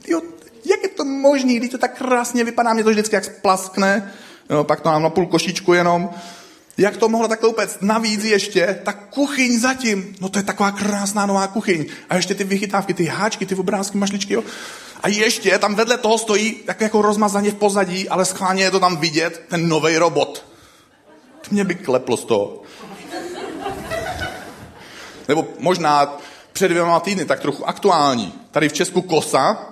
jo, 0.07 0.21
jak 0.65 0.83
je 0.83 0.89
to 0.89 1.05
možný, 1.05 1.57
když 1.57 1.69
to 1.69 1.77
tak 1.77 1.97
krásně 1.97 2.43
vypadá, 2.43 2.73
mě 2.73 2.83
to 2.83 2.89
vždycky 2.89 3.15
jak 3.15 3.25
splaskne, 3.25 4.13
jo, 4.49 4.63
pak 4.63 4.81
to 4.81 4.89
mám 4.89 5.03
na 5.03 5.09
půl 5.09 5.25
košičku 5.25 5.73
jenom. 5.73 6.09
Jak 6.77 6.97
to 6.97 7.09
mohlo 7.09 7.27
takhle 7.27 7.49
upéct? 7.49 7.77
Navíc 7.81 8.23
ještě 8.23 8.79
ta 8.83 8.93
kuchyň 8.93 9.59
zatím. 9.59 10.15
No 10.21 10.29
to 10.29 10.39
je 10.39 10.43
taková 10.43 10.71
krásná 10.71 11.25
nová 11.25 11.47
kuchyň. 11.47 11.85
A 12.09 12.15
ještě 12.15 12.35
ty 12.35 12.43
vychytávky, 12.43 12.93
ty 12.93 13.05
háčky, 13.05 13.45
ty 13.45 13.55
obrázky, 13.55 13.97
mašličky, 13.97 14.33
jo. 14.33 14.43
A 15.03 15.07
ještě 15.07 15.59
tam 15.59 15.75
vedle 15.75 15.97
toho 15.97 16.17
stojí 16.17 16.51
tak 16.51 16.81
jako 16.81 17.01
rozmazaně 17.01 17.51
v 17.51 17.55
pozadí, 17.55 18.09
ale 18.09 18.25
schválně 18.25 18.63
je 18.63 18.71
to 18.71 18.79
tam 18.79 18.97
vidět, 18.97 19.41
ten 19.49 19.69
nový 19.69 19.97
robot. 19.97 20.45
To 21.41 21.47
mě 21.51 21.63
by 21.63 21.75
kleplo 21.75 22.17
z 22.17 22.25
toho. 22.25 22.61
Nebo 25.27 25.47
možná 25.59 26.17
před 26.53 26.67
dvěma 26.67 26.99
týdny, 26.99 27.25
tak 27.25 27.39
trochu 27.39 27.69
aktuální. 27.69 28.33
Tady 28.51 28.69
v 28.69 28.73
Česku 28.73 29.01
kosa, 29.01 29.70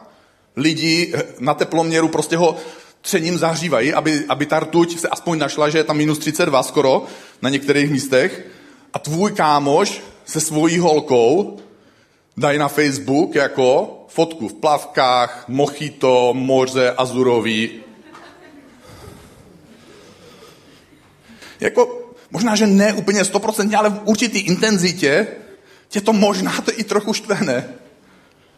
lidi 0.60 1.14
na 1.40 1.54
teploměru 1.54 2.08
prostě 2.08 2.38
ho 2.38 2.56
třením 3.02 3.38
zahřívají, 3.38 3.94
aby, 3.94 4.26
aby 4.30 4.46
ta 4.46 4.60
rtuť 4.60 5.00
se 5.00 5.08
aspoň 5.08 5.40
našla, 5.40 5.70
že 5.70 5.78
je 5.78 5.84
tam 5.84 5.98
minus 5.98 6.20
32 6.20 6.64
skoro 6.64 7.06
na 7.42 7.50
některých 7.50 7.92
místech. 7.92 8.46
A 8.94 9.00
tvůj 9.00 9.32
kámoš 9.32 10.02
se 10.26 10.42
svojí 10.42 10.80
holkou 10.80 11.60
dají 12.38 12.60
na 12.60 12.68
Facebook 12.68 13.36
jako 13.36 14.00
fotku 14.08 14.48
v 14.48 14.54
plavkách, 14.54 15.46
mochito, 15.48 16.34
moře, 16.34 16.94
azurový. 16.98 17.72
Jako, 21.60 22.10
možná, 22.32 22.56
že 22.56 22.68
ne 22.68 22.94
úplně 22.94 23.26
stoprocentně, 23.26 23.78
ale 23.78 23.90
v 23.90 24.02
určitý 24.06 24.40
intenzitě 24.40 25.28
tě 25.90 26.02
to 26.02 26.14
možná 26.14 26.62
to 26.62 26.72
i 26.80 26.84
trochu 26.84 27.14
štve, 27.14 27.38
ne? 27.42 27.74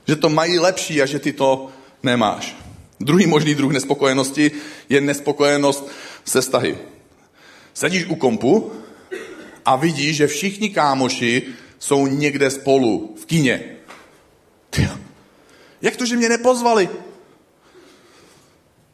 Že 0.08 0.15
to 0.15 0.29
mají 0.29 0.60
lepší 0.60 1.01
a 1.01 1.05
že 1.05 1.20
ty 1.20 1.34
to 1.34 1.70
nemáš. 2.03 2.55
Druhý 3.00 3.27
možný 3.27 3.55
druh 3.55 3.72
nespokojenosti 3.72 4.51
je 4.89 5.01
nespokojenost 5.01 5.88
se 6.25 6.41
stahy. 6.41 6.77
Sedíš 7.74 8.05
u 8.05 8.15
kompu 8.15 8.72
a 9.65 9.75
vidíš, 9.75 10.15
že 10.15 10.27
všichni 10.27 10.70
kámoši 10.70 11.43
jsou 11.79 12.08
někde 12.08 12.50
spolu 12.50 13.15
v 13.22 13.25
kině. 13.25 13.77
Jak 15.81 15.96
to, 15.96 16.05
že 16.05 16.15
mě 16.17 16.29
nepozvali? 16.29 16.89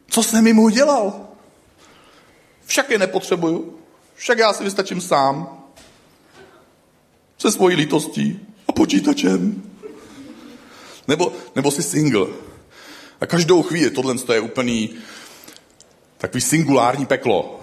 Co 0.10 0.24
jsem 0.24 0.48
jim 0.48 0.60
udělal? 0.60 1.28
Však 2.66 2.90
je 2.90 2.98
nepotřebuju. 2.98 3.80
Však 4.16 4.38
já 4.38 4.54
si 4.54 4.64
vystačím 4.64 5.02
sám. 5.02 5.64
Se 7.38 7.52
svojí 7.52 7.76
lítostí 7.76 8.40
a 8.68 8.72
počítačem. 8.72 9.64
Nebo, 11.08 11.34
nebo 11.56 11.72
jsi 11.72 11.84
single. 11.84 12.28
A 13.22 13.26
každou 13.26 13.64
chvíli, 13.64 13.90
tohle 13.90 14.16
je 14.34 14.40
úplný 14.40 14.90
takový 16.18 16.42
singulární 16.42 17.06
peklo. 17.06 17.60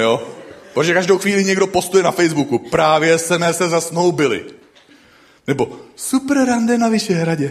jo? 0.00 0.28
Protože 0.74 0.94
každou 0.94 1.18
chvíli 1.18 1.44
někdo 1.44 1.66
postuje 1.66 2.02
na 2.02 2.10
Facebooku, 2.10 2.58
právě 2.58 3.18
jsme 3.18 3.54
se 3.54 3.68
zasnoubili. 3.68 4.44
Nebo 5.46 5.78
super 5.96 6.36
rande 6.46 6.78
na 6.78 6.88
Vyšehradě. 6.88 7.50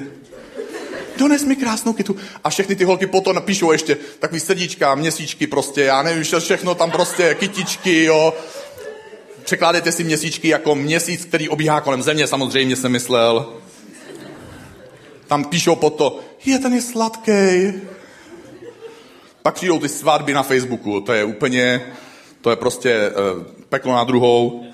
Dones 1.18 1.46
mi 1.46 1.56
krásnou 1.56 1.94
kytu. 1.94 2.16
A 2.44 2.50
všechny 2.50 2.76
ty 2.76 2.84
holky 2.84 3.08
potom 3.08 3.36
napíšou 3.36 3.72
ještě 3.72 3.98
takový 4.20 4.40
srdíčka, 4.40 4.96
měsíčky 4.96 5.48
prostě, 5.48 5.82
já 5.82 6.02
nevím, 6.04 6.24
všechno 6.40 6.76
tam 6.76 6.92
prostě, 6.92 7.36
kytičky, 7.40 8.04
jo. 8.04 8.34
Překládejte 9.44 9.92
si 9.92 10.04
měsíčky 10.04 10.48
jako 10.48 10.76
měsíc, 10.76 11.26
který 11.26 11.50
obíhá 11.50 11.82
kolem 11.82 12.02
země, 12.02 12.28
samozřejmě 12.28 12.76
jsem 12.76 12.92
myslel. 12.92 13.61
Tam 15.32 15.44
píšou 15.44 15.76
po 15.76 15.90
to, 15.90 16.20
je 16.46 16.60
ten 16.60 16.74
je 16.74 16.82
sladký. 16.82 17.32
Pak 19.42 19.56
přijdou 19.56 19.80
ty 19.80 19.90
svatby 19.90 20.34
na 20.34 20.44
Facebooku, 20.44 21.02
to 21.02 21.14
je 21.14 21.24
úplně, 21.24 21.82
to 22.42 22.50
je 22.50 22.56
prostě 22.56 23.12
uh, 23.12 23.44
peklo 23.70 23.96
na 23.96 24.04
druhou. 24.04 24.66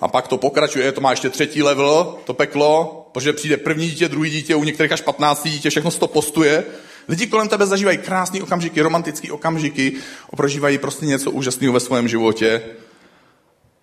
A 0.00 0.08
pak 0.08 0.28
to 0.28 0.38
pokračuje, 0.38 0.92
to 0.92 1.00
má 1.00 1.10
ještě 1.10 1.30
třetí 1.30 1.62
level, 1.62 2.18
to 2.24 2.34
peklo, 2.34 3.08
protože 3.12 3.32
přijde 3.32 3.56
první 3.56 3.88
dítě, 3.88 4.08
druhý 4.08 4.30
dítě, 4.30 4.54
u 4.54 4.64
některých 4.64 4.92
až 4.92 5.00
15 5.00 5.44
dítě, 5.44 5.70
všechno 5.70 5.90
se 5.90 6.00
to 6.00 6.08
postuje. 6.08 6.64
Lidi 7.08 7.26
kolem 7.26 7.48
tebe 7.48 7.66
zažívají 7.66 7.98
krásné 7.98 8.42
okamžiky, 8.42 8.80
romantické 8.80 9.32
okamžiky, 9.32 9.92
prožívají 10.36 10.78
prostě 10.78 11.06
něco 11.06 11.30
úžasného 11.30 11.72
ve 11.72 11.80
svém 11.80 12.08
životě 12.08 12.62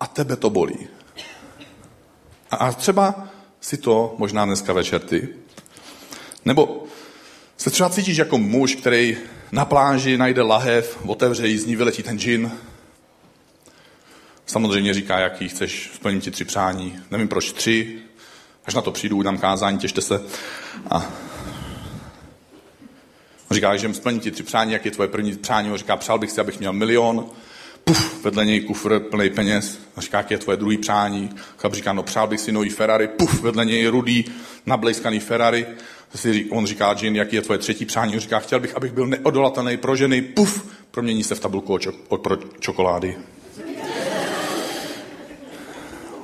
a 0.00 0.06
tebe 0.06 0.36
to 0.36 0.50
bolí. 0.50 0.88
A 2.50 2.72
třeba 2.72 3.33
si 3.64 3.76
to 3.76 4.14
možná 4.18 4.44
dneska 4.44 4.72
večer 4.72 5.00
ty. 5.00 5.28
Nebo 6.44 6.84
se 7.56 7.70
třeba 7.70 7.90
cítíš 7.90 8.16
jako 8.16 8.38
muž, 8.38 8.74
který 8.74 9.16
na 9.52 9.64
pláži 9.64 10.16
najde 10.16 10.42
lahev, 10.42 10.98
otevře 11.06 11.46
ji, 11.46 11.58
z 11.58 11.66
ní 11.66 11.76
vyletí 11.76 12.02
ten 12.02 12.18
džin. 12.18 12.52
Samozřejmě 14.46 14.94
říká, 14.94 15.18
jaký 15.18 15.48
chceš, 15.48 15.90
splnit 15.94 16.22
ti 16.22 16.30
tři 16.30 16.44
přání. 16.44 16.98
Nevím 17.10 17.28
proč 17.28 17.52
tři, 17.52 17.98
až 18.64 18.74
na 18.74 18.82
to 18.82 18.92
přijdu, 18.92 19.22
dám 19.22 19.38
kázání, 19.38 19.78
těšte 19.78 20.00
se. 20.00 20.22
A 20.90 20.96
on 23.50 23.54
říká, 23.54 23.76
že 23.76 23.94
splní 23.94 24.20
ti 24.20 24.30
tři 24.30 24.42
přání, 24.42 24.72
jak 24.72 24.84
je 24.84 24.90
tvoje 24.90 25.08
první 25.08 25.36
přání. 25.36 25.70
On 25.70 25.78
říká, 25.78 25.96
přál 25.96 26.18
bych 26.18 26.30
si, 26.30 26.40
abych 26.40 26.58
měl 26.58 26.72
milion 26.72 27.30
puf, 27.84 28.24
vedle 28.24 28.44
něj 28.44 28.60
kufr 28.60 29.00
plný 29.00 29.30
peněz. 29.30 29.78
A 29.96 30.00
říká, 30.00 30.18
jak 30.18 30.30
je 30.30 30.38
tvoje 30.38 30.56
druhý 30.56 30.78
přání. 30.78 31.30
Chlap 31.56 31.74
říká, 31.74 31.92
no 31.92 32.02
přál 32.02 32.26
bych 32.26 32.40
si 32.40 32.52
nový 32.52 32.70
Ferrari, 32.70 33.08
puf, 33.08 33.42
vedle 33.42 33.64
něj 33.64 33.86
rudý, 33.86 34.24
nablejskaný 34.66 35.20
Ferrari. 35.20 35.66
On 36.50 36.66
říká, 36.66 36.96
Jin, 37.02 37.16
jaký 37.16 37.36
je 37.36 37.42
tvoje 37.42 37.58
třetí 37.58 37.84
přání? 37.84 38.14
On 38.14 38.20
říká, 38.20 38.38
chtěl 38.38 38.60
bych, 38.60 38.76
abych 38.76 38.92
byl 38.92 39.06
neodolatelný 39.06 39.76
pro 39.76 39.96
ženy, 39.96 40.22
puf, 40.22 40.64
promění 40.90 41.24
se 41.24 41.34
v 41.34 41.40
tabulku 41.40 41.78
od, 42.08 42.20
pro 42.20 42.36
čokolády. 42.60 43.16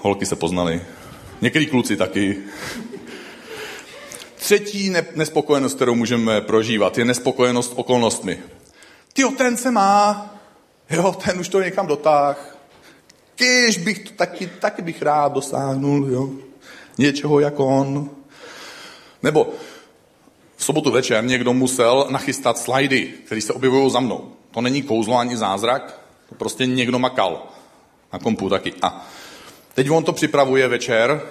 Holky 0.00 0.26
se 0.26 0.36
poznaly. 0.36 0.82
Některý 1.40 1.66
kluci 1.66 1.96
taky. 1.96 2.36
Třetí 4.36 4.94
nespokojenost, 5.14 5.74
kterou 5.74 5.94
můžeme 5.94 6.40
prožívat, 6.40 6.98
je 6.98 7.04
nespokojenost 7.04 7.72
okolnostmi. 7.76 8.38
Ty 9.12 9.22
ten 9.36 9.56
se 9.56 9.70
má, 9.70 10.34
Jo, 10.90 11.12
ten 11.24 11.40
už 11.40 11.48
to 11.48 11.62
někam 11.62 11.86
dotáh. 11.86 12.56
Když 13.36 13.78
bych 13.78 13.98
to 13.98 14.10
taky, 14.10 14.46
taky 14.46 14.82
bych 14.82 15.02
rád 15.02 15.32
dosáhnul, 15.32 16.08
jo. 16.10 16.30
Něčeho 16.98 17.40
jako 17.40 17.66
on. 17.66 18.10
Nebo 19.22 19.52
v 20.56 20.64
sobotu 20.64 20.90
večer 20.90 21.24
někdo 21.24 21.52
musel 21.52 22.06
nachystat 22.10 22.58
slajdy, 22.58 23.14
které 23.26 23.40
se 23.40 23.52
objevují 23.52 23.90
za 23.90 24.00
mnou. 24.00 24.32
To 24.50 24.60
není 24.60 24.82
kouzlo 24.82 25.18
ani 25.18 25.36
zázrak, 25.36 26.00
to 26.28 26.34
prostě 26.34 26.66
někdo 26.66 26.98
makal. 26.98 27.46
Na 28.12 28.18
kompu 28.18 28.48
taky. 28.48 28.74
A 28.82 29.06
teď 29.74 29.90
on 29.90 30.04
to 30.04 30.12
připravuje 30.12 30.68
večer 30.68 31.22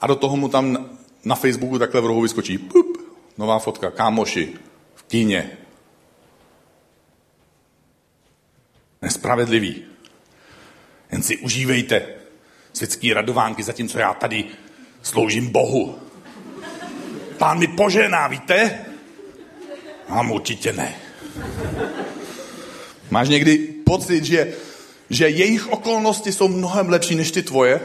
a 0.00 0.06
do 0.06 0.16
toho 0.16 0.36
mu 0.36 0.48
tam 0.48 0.90
na 1.24 1.34
Facebooku 1.34 1.78
takhle 1.78 2.00
v 2.00 2.06
rohu 2.06 2.20
vyskočí 2.20 2.58
pup, 2.58 2.98
nová 3.38 3.58
fotka, 3.58 3.90
kámoši, 3.90 4.54
v 4.94 5.02
kíně, 5.02 5.58
nespravedlivý. 9.02 9.82
Jen 11.12 11.22
si 11.22 11.36
užívejte 11.36 12.06
světský 12.72 13.12
radovánky, 13.12 13.62
zatímco 13.62 13.98
já 13.98 14.14
tady 14.14 14.44
sloužím 15.02 15.48
Bohu. 15.48 15.98
Pán 17.38 17.58
mi 17.58 17.68
požená, 17.68 18.28
víte? 18.28 18.84
Mám 20.08 20.30
určitě 20.30 20.72
ne. 20.72 20.94
Máš 23.10 23.28
někdy 23.28 23.58
pocit, 23.58 24.24
že, 24.24 24.54
že 25.10 25.28
jejich 25.28 25.68
okolnosti 25.68 26.32
jsou 26.32 26.48
mnohem 26.48 26.88
lepší 26.88 27.14
než 27.14 27.30
ty 27.30 27.42
tvoje? 27.42 27.80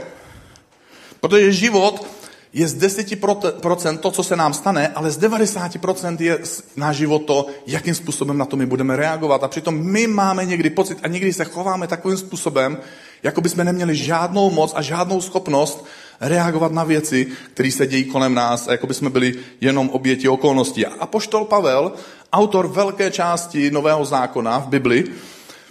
Protože 1.19 1.51
život 1.51 2.14
je 2.55 2.67
z 2.67 2.75
10% 2.75 3.97
to, 3.97 4.11
co 4.11 4.23
se 4.23 4.35
nám 4.35 4.53
stane, 4.53 4.87
ale 4.87 5.11
z 5.11 5.19
90% 5.19 6.17
je 6.19 6.39
náš 6.75 6.95
život 6.95 7.19
to, 7.19 7.45
jakým 7.67 7.95
způsobem 7.95 8.37
na 8.37 8.45
to 8.45 8.55
my 8.55 8.65
budeme 8.65 8.95
reagovat. 8.95 9.43
A 9.43 9.47
přitom 9.47 9.75
my 9.75 10.07
máme 10.07 10.45
někdy 10.45 10.69
pocit 10.69 10.97
a 11.03 11.07
někdy 11.07 11.33
se 11.33 11.45
chováme 11.45 11.87
takovým 11.87 12.17
způsobem, 12.17 12.77
jako 13.23 13.41
bychom 13.41 13.63
neměli 13.63 13.95
žádnou 13.95 14.49
moc 14.49 14.73
a 14.75 14.81
žádnou 14.81 15.21
schopnost 15.21 15.85
reagovat 16.21 16.71
na 16.71 16.83
věci, 16.83 17.27
které 17.53 17.71
se 17.71 17.87
dějí 17.87 18.03
kolem 18.03 18.33
nás 18.33 18.67
jako 18.67 18.87
bychom 18.87 19.11
byli 19.11 19.33
jenom 19.61 19.89
oběti 19.89 20.29
okolností. 20.29 20.85
A 20.85 21.05
poštol 21.05 21.45
Pavel, 21.45 21.91
autor 22.33 22.67
velké 22.67 23.11
části 23.11 23.71
Nového 23.71 24.05
zákona 24.05 24.59
v 24.59 24.67
Bibli, 24.67 25.03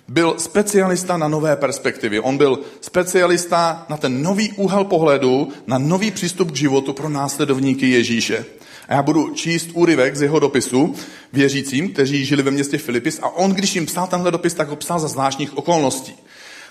byl 0.08 0.34
specialista 0.38 1.16
na 1.16 1.28
nové 1.28 1.56
perspektivy. 1.56 2.20
On 2.20 2.36
byl 2.38 2.58
specialista 2.80 3.86
na 3.88 3.96
ten 3.96 4.22
nový 4.22 4.52
úhel 4.52 4.84
pohledu, 4.84 5.48
na 5.66 5.78
nový 5.78 6.10
přístup 6.10 6.50
k 6.50 6.56
životu 6.56 6.92
pro 6.92 7.08
následovníky 7.08 7.90
Ježíše. 7.90 8.44
A 8.88 8.94
já 8.94 9.02
budu 9.02 9.34
číst 9.34 9.70
úryvek 9.74 10.16
z 10.16 10.22
jeho 10.22 10.38
dopisu 10.38 10.94
věřícím, 11.32 11.92
kteří 11.92 12.24
žili 12.24 12.42
ve 12.42 12.50
městě 12.50 12.78
Filipis 12.78 13.20
a 13.22 13.28
on, 13.28 13.50
když 13.50 13.74
jim 13.74 13.86
psal 13.86 14.06
tenhle 14.06 14.30
dopis, 14.30 14.54
tak 14.54 14.68
ho 14.68 14.76
psal 14.76 14.98
za 14.98 15.08
zvláštních 15.08 15.58
okolností. 15.58 16.14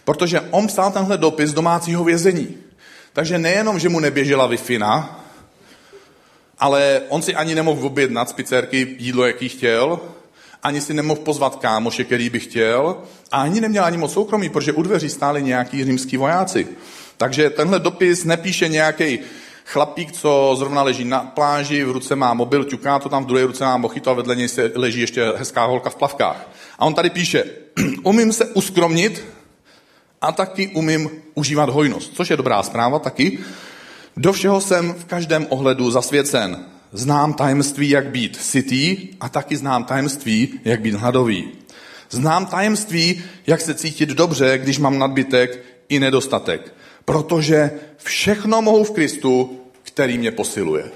Protože 0.05 0.41
on 0.41 0.67
psal 0.67 0.91
tenhle 0.91 1.17
dopis 1.17 1.53
domácího 1.53 2.03
vězení. 2.03 2.57
Takže 3.13 3.37
nejenom, 3.37 3.79
že 3.79 3.89
mu 3.89 3.99
neběžela 3.99 4.47
wi 4.47 4.57
ale 6.59 7.01
on 7.09 7.21
si 7.21 7.35
ani 7.35 7.55
nemohl 7.55 7.87
objednat 7.87 8.29
z 8.29 8.33
pizzerky 8.33 8.95
jídlo, 8.99 9.25
jaký 9.25 9.49
chtěl, 9.49 9.99
ani 10.63 10.81
si 10.81 10.93
nemohl 10.93 11.21
pozvat 11.21 11.55
kámoše, 11.55 12.03
který 12.03 12.29
by 12.29 12.39
chtěl, 12.39 12.97
a 13.31 13.41
ani 13.41 13.61
neměl 13.61 13.85
ani 13.85 13.97
moc 13.97 14.13
soukromí, 14.13 14.49
protože 14.49 14.71
u 14.71 14.81
dveří 14.81 15.09
stáli 15.09 15.43
nějaký 15.43 15.85
římský 15.85 16.17
vojáci. 16.17 16.67
Takže 17.17 17.49
tenhle 17.49 17.79
dopis 17.79 18.23
nepíše 18.23 18.67
nějaký 18.67 19.19
chlapík, 19.65 20.11
co 20.11 20.55
zrovna 20.57 20.83
leží 20.83 21.05
na 21.05 21.19
pláži, 21.19 21.83
v 21.83 21.91
ruce 21.91 22.15
má 22.15 22.33
mobil, 22.33 22.63
ťuká 22.63 22.99
to 22.99 23.09
tam, 23.09 23.23
v 23.23 23.27
druhé 23.27 23.45
ruce 23.45 23.63
má 23.63 23.77
mochito 23.77 24.09
a 24.09 24.13
vedle 24.13 24.35
něj 24.35 24.47
se 24.47 24.71
leží 24.75 24.99
ještě 24.99 25.33
hezká 25.35 25.65
holka 25.65 25.89
v 25.89 25.95
plavkách. 25.95 26.49
A 26.79 26.85
on 26.85 26.93
tady 26.93 27.09
píše, 27.09 27.43
umím 28.03 28.33
se 28.33 28.45
uskromnit 28.45 29.25
a 30.21 30.31
taky 30.31 30.67
umím 30.67 31.09
užívat 31.33 31.69
hojnost, 31.69 32.15
což 32.15 32.29
je 32.29 32.37
dobrá 32.37 32.63
zpráva 32.63 32.99
taky. 32.99 33.39
Do 34.17 34.33
všeho 34.33 34.61
jsem 34.61 34.93
v 34.93 35.05
každém 35.05 35.47
ohledu 35.49 35.91
zasvěcen. 35.91 36.65
Znám 36.93 37.33
tajemství, 37.33 37.89
jak 37.89 38.07
být 38.07 38.35
sytý 38.35 39.09
a 39.19 39.29
taky 39.29 39.57
znám 39.57 39.83
tajemství, 39.83 40.59
jak 40.65 40.81
být 40.81 40.93
hladový. 40.93 41.51
Znám 42.09 42.45
tajemství, 42.45 43.23
jak 43.47 43.61
se 43.61 43.73
cítit 43.73 44.09
dobře, 44.09 44.57
když 44.57 44.77
mám 44.77 44.99
nadbytek 44.99 45.63
i 45.89 45.99
nedostatek. 45.99 46.73
Protože 47.05 47.71
všechno 47.97 48.61
mohu 48.61 48.83
v 48.83 48.91
Kristu, 48.91 49.59
který 49.83 50.17
mě 50.17 50.31
posiluje. 50.31 50.91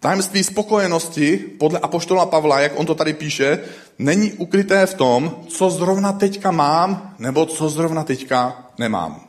Tajemství 0.00 0.44
spokojenosti 0.44 1.36
podle 1.36 1.78
apoštola 1.78 2.26
Pavla, 2.26 2.60
jak 2.60 2.78
on 2.78 2.86
to 2.86 2.94
tady 2.94 3.12
píše, 3.12 3.58
není 3.98 4.32
ukryté 4.32 4.86
v 4.86 4.94
tom, 4.94 5.44
co 5.48 5.70
zrovna 5.70 6.12
teďka 6.12 6.50
mám, 6.50 7.14
nebo 7.18 7.46
co 7.46 7.68
zrovna 7.68 8.04
teďka 8.04 8.66
nemám. 8.78 9.26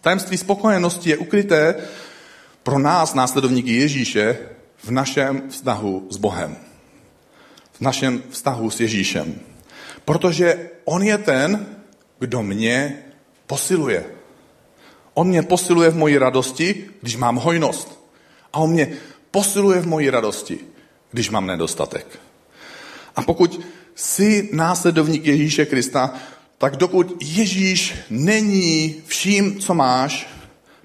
Tajemství 0.00 0.38
spokojenosti 0.38 1.10
je 1.10 1.16
ukryté 1.16 1.74
pro 2.62 2.78
nás, 2.78 3.14
následovníky 3.14 3.72
Ježíše, 3.76 4.38
v 4.84 4.90
našem 4.90 5.48
vztahu 5.48 6.06
s 6.10 6.16
Bohem. 6.16 6.56
V 7.72 7.80
našem 7.80 8.22
vztahu 8.30 8.70
s 8.70 8.80
Ježíšem. 8.80 9.40
Protože 10.04 10.70
on 10.84 11.02
je 11.02 11.18
ten, 11.18 11.66
kdo 12.18 12.42
mě 12.42 13.04
posiluje. 13.46 14.04
On 15.14 15.28
mě 15.28 15.42
posiluje 15.42 15.90
v 15.90 15.96
moji 15.96 16.18
radosti, 16.18 16.90
když 17.00 17.16
mám 17.16 17.36
hojnost. 17.36 18.00
A 18.52 18.58
on 18.58 18.70
mě 18.70 18.92
posiluje 19.30 19.80
v 19.80 19.86
moji 19.86 20.10
radosti, 20.10 20.58
když 21.10 21.30
mám 21.30 21.46
nedostatek. 21.46 22.18
A 23.16 23.22
pokud 23.22 23.60
jsi 23.94 24.48
následovník 24.52 25.26
Ježíše 25.26 25.66
Krista, 25.66 26.14
tak 26.58 26.76
dokud 26.76 27.16
Ježíš 27.20 27.94
není 28.10 29.02
vším, 29.06 29.60
co 29.60 29.74
máš, 29.74 30.28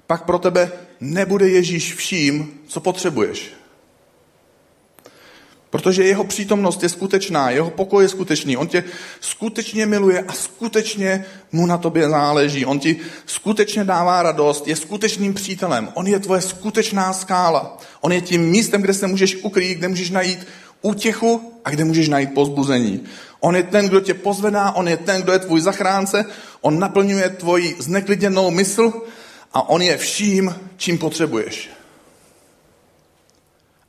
pak 0.06 0.24
pro 0.24 0.38
tebe 0.38 0.72
nebude 1.00 1.48
Ježíš 1.48 1.94
vším, 1.94 2.60
co 2.66 2.80
potřebuješ. 2.80 3.52
Protože 5.70 6.04
jeho 6.04 6.24
přítomnost 6.24 6.82
je 6.82 6.88
skutečná, 6.88 7.50
jeho 7.50 7.70
pokoj 7.70 8.04
je 8.04 8.08
skutečný. 8.08 8.56
On 8.56 8.66
tě 8.66 8.84
skutečně 9.20 9.86
miluje 9.86 10.20
a 10.20 10.32
skutečně 10.32 11.24
mu 11.52 11.66
na 11.66 11.78
tobě 11.78 12.08
záleží. 12.08 12.66
On 12.66 12.78
ti 12.78 12.96
skutečně 13.26 13.84
dává 13.84 14.22
radost, 14.22 14.68
je 14.68 14.76
skutečným 14.76 15.34
přítelem. 15.34 15.88
On 15.94 16.06
je 16.06 16.18
tvoje 16.18 16.40
skutečná 16.40 17.12
skála. 17.12 17.78
On 18.00 18.12
je 18.12 18.20
tím 18.20 18.42
místem, 18.42 18.82
kde 18.82 18.94
se 18.94 19.06
můžeš 19.06 19.36
ukrýt, 19.42 19.78
kde 19.78 19.88
můžeš 19.88 20.10
najít 20.10 20.46
útěchu 20.82 21.52
a 21.64 21.70
kde 21.70 21.84
můžeš 21.84 22.08
najít 22.08 22.34
pozbuzení. 22.34 23.04
On 23.40 23.56
je 23.56 23.62
ten, 23.62 23.88
kdo 23.88 24.00
tě 24.00 24.14
pozvedá, 24.14 24.72
on 24.72 24.88
je 24.88 24.96
ten, 24.96 25.22
kdo 25.22 25.32
je 25.32 25.38
tvůj 25.38 25.60
zachránce, 25.60 26.24
on 26.60 26.78
naplňuje 26.78 27.28
tvoji 27.28 27.76
zneklidněnou 27.78 28.50
mysl 28.50 28.92
a 29.52 29.68
on 29.68 29.82
je 29.82 29.96
vším, 29.96 30.54
čím 30.76 30.98
potřebuješ. 30.98 31.70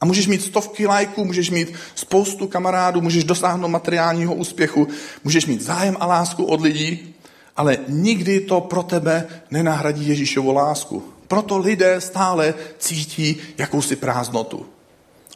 A 0.01 0.05
můžeš 0.05 0.27
mít 0.27 0.41
stovky 0.41 0.87
lajků, 0.87 1.25
můžeš 1.25 1.49
mít 1.49 1.73
spoustu 1.95 2.47
kamarádů, 2.47 3.01
můžeš 3.01 3.23
dosáhnout 3.23 3.67
materiálního 3.67 4.35
úspěchu, 4.35 4.87
můžeš 5.23 5.45
mít 5.45 5.61
zájem 5.61 5.97
a 5.99 6.05
lásku 6.05 6.43
od 6.43 6.61
lidí, 6.61 7.15
ale 7.57 7.77
nikdy 7.87 8.39
to 8.39 8.61
pro 8.61 8.83
tebe 8.83 9.27
nenahradí 9.51 10.07
Ježíšovu 10.07 10.53
lásku. 10.53 11.03
Proto 11.27 11.57
lidé 11.57 12.01
stále 12.01 12.53
cítí 12.77 13.37
jakousi 13.57 13.95
prázdnotu. 13.95 14.65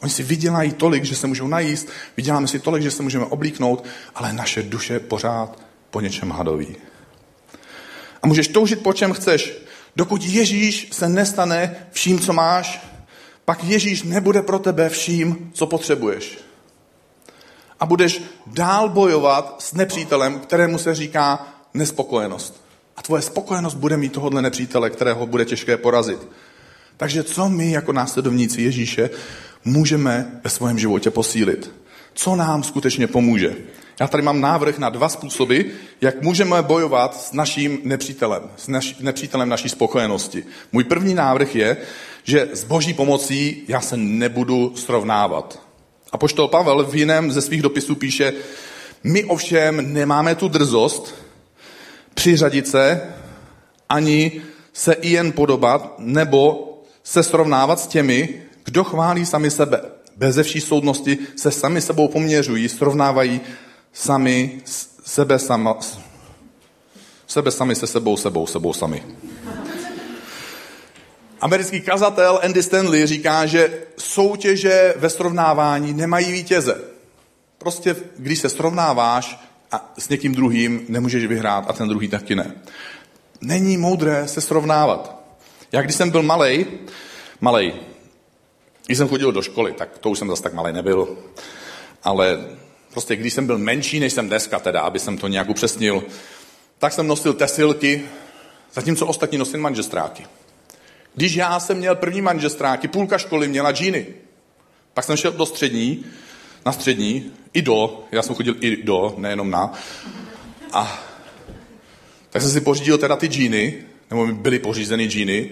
Oni 0.02 0.12
si 0.12 0.24
vydělají 0.24 0.74
tolik, 0.74 1.04
že 1.04 1.16
se 1.16 1.28
můžou 1.28 1.48
najíst, 1.48 1.88
vyděláme 2.18 2.48
si 2.48 2.60
tolik, 2.60 2.84
že 2.84 2.92
se 2.92 3.04
můžeme 3.04 3.26
oblíknout, 3.26 3.84
ale 4.16 4.34
naše 4.34 4.64
duše 4.64 5.00
pořád 5.00 5.60
po 5.90 6.02
něčem 6.02 6.32
hadoví. 6.32 6.76
A 8.22 8.28
můžeš 8.28 8.48
toužit 8.48 8.84
po 8.84 8.94
čem 8.94 9.14
chceš. 9.14 9.54
Dokud 9.96 10.24
Ježíš 10.24 10.88
se 10.92 11.10
nestane 11.10 11.76
vším, 11.92 12.20
co 12.20 12.34
máš, 12.34 12.82
pak 13.46 13.64
Ježíš 13.64 14.04
nebude 14.04 14.42
pro 14.42 14.60
tebe 14.60 14.90
vším, 14.90 15.52
co 15.54 15.68
potřebuješ. 15.68 16.40
A 17.80 17.86
budeš 17.86 18.22
dál 18.48 18.90
bojovat 18.90 19.56
s 19.60 19.74
nepřítelem, 19.74 20.40
kterému 20.40 20.78
se 20.78 20.96
říká 20.96 21.48
nespokojenost. 21.74 22.64
A 22.98 23.02
tvoje 23.02 23.22
spokojenost 23.22 23.76
bude 23.76 23.98
mít 23.98 24.14
tohohle 24.14 24.42
nepřítele, 24.42 24.90
kterého 24.90 25.28
bude 25.28 25.46
těžké 25.46 25.78
porazit. 25.78 26.28
Takže 26.98 27.24
co 27.24 27.50
my 27.50 27.72
jako 27.72 27.94
následovníci 27.94 28.62
Ježíše 28.62 29.10
můžeme 29.66 30.40
ve 30.44 30.50
svém 30.50 30.80
životě 30.80 31.12
posílit? 31.12 31.83
Co 32.14 32.36
nám 32.36 32.64
skutečně 32.64 33.08
pomůže? 33.08 33.56
Já 34.00 34.08
tady 34.08 34.24
mám 34.24 34.42
návrh 34.42 34.78
na 34.78 34.90
dva 34.90 35.10
způsoby, 35.10 35.62
jak 36.02 36.22
můžeme 36.22 36.62
bojovat 36.62 37.22
s 37.22 37.34
naším 37.34 37.80
nepřítelem, 37.84 38.44
s 38.58 38.68
naš, 38.68 38.96
nepřítelem 39.00 39.50
naší 39.50 39.70
spokojenosti. 39.70 40.44
Můj 40.72 40.84
první 40.84 41.14
návrh 41.14 41.56
je, 41.56 41.78
že 42.24 42.50
s 42.54 42.64
boží 42.64 42.94
pomocí 42.94 43.64
já 43.68 43.82
se 43.82 43.98
nebudu 43.98 44.76
srovnávat. 44.76 45.60
A 46.12 46.18
poštol 46.18 46.48
Pavel 46.48 46.86
v 46.86 46.96
jiném 46.96 47.32
ze 47.32 47.42
svých 47.42 47.62
dopisů 47.62 47.96
píše, 47.96 48.34
my 49.04 49.24
ovšem 49.24 49.94
nemáme 49.94 50.36
tu 50.36 50.48
drzost 50.48 51.16
přiřadit 52.14 52.68
se, 52.68 53.02
ani 53.90 54.42
se 54.74 54.94
i 54.94 55.10
jen 55.10 55.32
podobat, 55.32 55.96
nebo 55.98 56.70
se 57.04 57.24
srovnávat 57.24 57.80
s 57.80 57.88
těmi, 57.88 58.42
kdo 58.66 58.84
chválí 58.84 59.26
sami 59.26 59.52
sebe. 59.52 59.82
Beze 60.16 60.44
vší 60.44 60.62
soudnosti 60.62 61.18
se 61.36 61.52
sami 61.52 61.82
sebou 61.82 62.08
poměřují, 62.08 62.70
srovnávají 62.70 63.42
sami 63.94 64.62
sebe, 65.06 65.40
sama, 65.40 65.78
sebe 67.28 67.52
sami 67.52 67.76
se 67.76 67.88
sebou, 67.88 68.18
sebou, 68.18 68.48
sebou 68.48 68.74
sami. 68.74 69.04
Americký 71.42 71.82
kazatel 71.82 72.40
Andy 72.44 72.64
Stanley 72.64 73.06
říká, 73.06 73.46
že 73.46 73.82
soutěže 73.98 74.94
ve 74.98 75.10
srovnávání 75.10 75.94
nemají 75.94 76.32
vítěze. 76.32 76.82
Prostě, 77.58 77.96
když 78.18 78.40
se 78.40 78.50
srovnáváš 78.50 79.40
a 79.72 79.94
s 79.98 80.10
někým 80.10 80.36
druhým, 80.36 80.86
nemůžeš 80.90 81.26
vyhrát 81.26 81.66
a 81.70 81.74
ten 81.74 81.90
druhý 81.90 82.08
taky 82.08 82.36
ne. 82.36 82.56
Není 83.42 83.78
moudré 83.78 84.28
se 84.28 84.42
srovnávat. 84.42 85.24
Já 85.72 85.82
když 85.82 85.96
jsem 85.96 86.10
byl 86.10 86.24
malý, 86.24 86.66
malý, 87.42 87.74
když 88.86 88.98
jsem 88.98 89.08
chodil 89.08 89.32
do 89.32 89.42
školy, 89.42 89.74
tak 89.74 89.98
to 89.98 90.10
už 90.10 90.20
jsem 90.20 90.28
zase 90.28 90.44
tak 90.44 90.54
malý 90.54 90.74
nebyl, 90.74 91.18
ale 92.04 92.46
prostě 92.92 93.16
když 93.16 93.34
jsem 93.34 93.48
byl 93.48 93.58
menší, 93.58 94.00
než 94.00 94.14
jsem 94.14 94.28
dneska 94.28 94.60
teda, 94.60 94.82
aby 94.82 95.00
jsem 95.00 95.18
to 95.18 95.28
nějak 95.28 95.50
upřesnil, 95.50 96.04
tak 96.80 96.94
jsem 96.94 97.08
nosil 97.08 97.34
tesilky, 97.34 98.02
zatímco 98.74 99.08
ostatní 99.08 99.38
nosili 99.38 99.60
manžestráky. 99.60 100.26
Když 101.16 101.36
já 101.36 101.60
jsem 101.60 101.78
měl 101.78 101.96
první 101.96 102.22
manžestráky, 102.22 102.88
půlka 102.88 103.18
školy 103.18 103.48
měla 103.48 103.72
džíny. 103.72 104.06
Pak 104.94 105.06
jsem 105.06 105.18
šel 105.18 105.32
do 105.32 105.46
střední, 105.46 106.06
na 106.66 106.72
střední, 106.72 107.32
i 107.54 107.62
do, 107.62 108.04
já 108.12 108.22
jsem 108.22 108.36
chodil 108.36 108.56
i 108.60 108.84
do, 108.84 109.16
nejenom 109.18 109.52
na. 109.52 109.74
A 110.72 111.04
tak 112.30 112.42
jsem 112.42 112.52
si 112.52 112.62
pořídil 112.62 112.98
teda 112.98 113.16
ty 113.16 113.28
džíny, 113.28 113.84
nebo 114.10 114.26
mi 114.26 114.34
byly 114.34 114.60
pořízeny 114.60 115.08
džíny. 115.08 115.50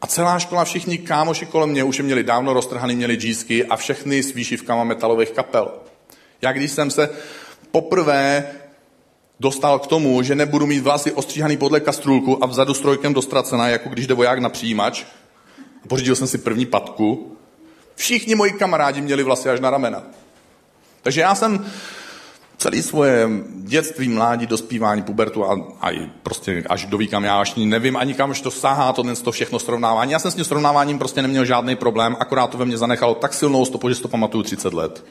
A 0.00 0.06
celá 0.06 0.38
škola, 0.38 0.64
všichni 0.64 0.98
kámoši 0.98 1.46
kolem 1.46 1.70
mě 1.70 1.84
už 1.84 1.98
je 1.98 2.04
měli 2.04 2.24
dávno 2.24 2.52
roztrhaný, 2.52 2.96
měli 2.96 3.14
džísky 3.14 3.64
a 3.64 3.76
všechny 3.76 4.22
s 4.22 4.34
výšivkama 4.34 4.84
metalových 4.84 5.30
kapel. 5.30 5.72
Já 6.42 6.52
když 6.52 6.70
jsem 6.70 6.90
se 6.90 7.10
poprvé 7.70 8.44
dostal 9.40 9.78
k 9.78 9.86
tomu, 9.86 10.22
že 10.22 10.34
nebudu 10.34 10.66
mít 10.66 10.80
vlasy 10.80 11.12
ostříhaný 11.12 11.56
podle 11.56 11.80
kastrůlku 11.80 12.44
a 12.44 12.46
vzadu 12.46 12.74
strojkem 12.74 13.14
dostracená, 13.14 13.68
jako 13.68 13.88
když 13.88 14.06
jde 14.06 14.14
voják 14.14 14.38
na 14.38 14.48
přijímač. 14.48 15.04
Pořídil 15.88 16.16
jsem 16.16 16.26
si 16.26 16.38
první 16.38 16.66
patku. 16.66 17.36
Všichni 17.94 18.34
moji 18.34 18.52
kamarádi 18.52 19.00
měli 19.00 19.22
vlasy 19.22 19.50
až 19.50 19.60
na 19.60 19.70
ramena. 19.70 20.02
Takže 21.02 21.20
já 21.20 21.34
jsem 21.34 21.66
celý 22.60 22.82
svoje 22.82 23.28
dětství, 23.56 24.08
mládí, 24.08 24.46
dospívání, 24.46 25.02
pubertu 25.02 25.44
a, 25.44 25.76
a 25.80 26.08
prostě 26.22 26.64
až 26.68 26.86
do 26.86 26.98
kam 27.10 27.24
já 27.24 27.40
až 27.40 27.54
nevím 27.54 27.96
ani 27.96 28.14
kam 28.14 28.34
to 28.34 28.50
sahá, 28.50 28.92
to, 28.92 29.04
to 29.22 29.32
všechno 29.32 29.58
srovnávání. 29.58 30.12
Já 30.12 30.18
jsem 30.18 30.30
s 30.30 30.34
tím 30.34 30.44
srovnáváním 30.44 30.98
prostě 30.98 31.22
neměl 31.22 31.44
žádný 31.44 31.76
problém, 31.76 32.16
akorát 32.20 32.46
to 32.46 32.58
ve 32.58 32.64
mně 32.64 32.78
zanechalo 32.78 33.14
tak 33.14 33.34
silnou 33.34 33.64
stopu, 33.64 33.88
že 33.88 33.94
si 33.94 34.02
to 34.02 34.08
pamatuju 34.08 34.42
30 34.42 34.74
let. 34.74 35.04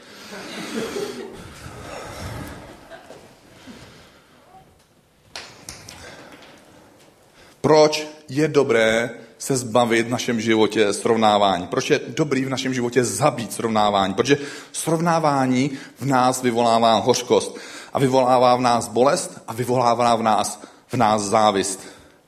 Proč 7.60 8.06
je 8.28 8.48
dobré 8.48 9.10
se 9.40 9.56
zbavit 9.56 10.06
v 10.06 10.10
našem 10.10 10.40
životě 10.40 10.92
srovnávání? 10.92 11.66
Proč 11.66 11.90
je 11.90 12.00
dobrý 12.08 12.44
v 12.44 12.48
našem 12.48 12.74
životě 12.74 13.04
zabít 13.04 13.52
srovnávání? 13.52 14.14
Protože 14.14 14.38
srovnávání 14.72 15.70
v 16.00 16.06
nás 16.06 16.42
vyvolává 16.42 16.94
hořkost 16.94 17.58
a 17.92 17.98
vyvolává 17.98 18.56
v 18.56 18.60
nás 18.60 18.88
bolest 18.88 19.40
a 19.48 19.52
vyvolává 19.52 20.16
v 20.16 20.22
nás, 20.22 20.62
v 20.92 20.96
nás 20.96 21.22
závist. 21.22 21.80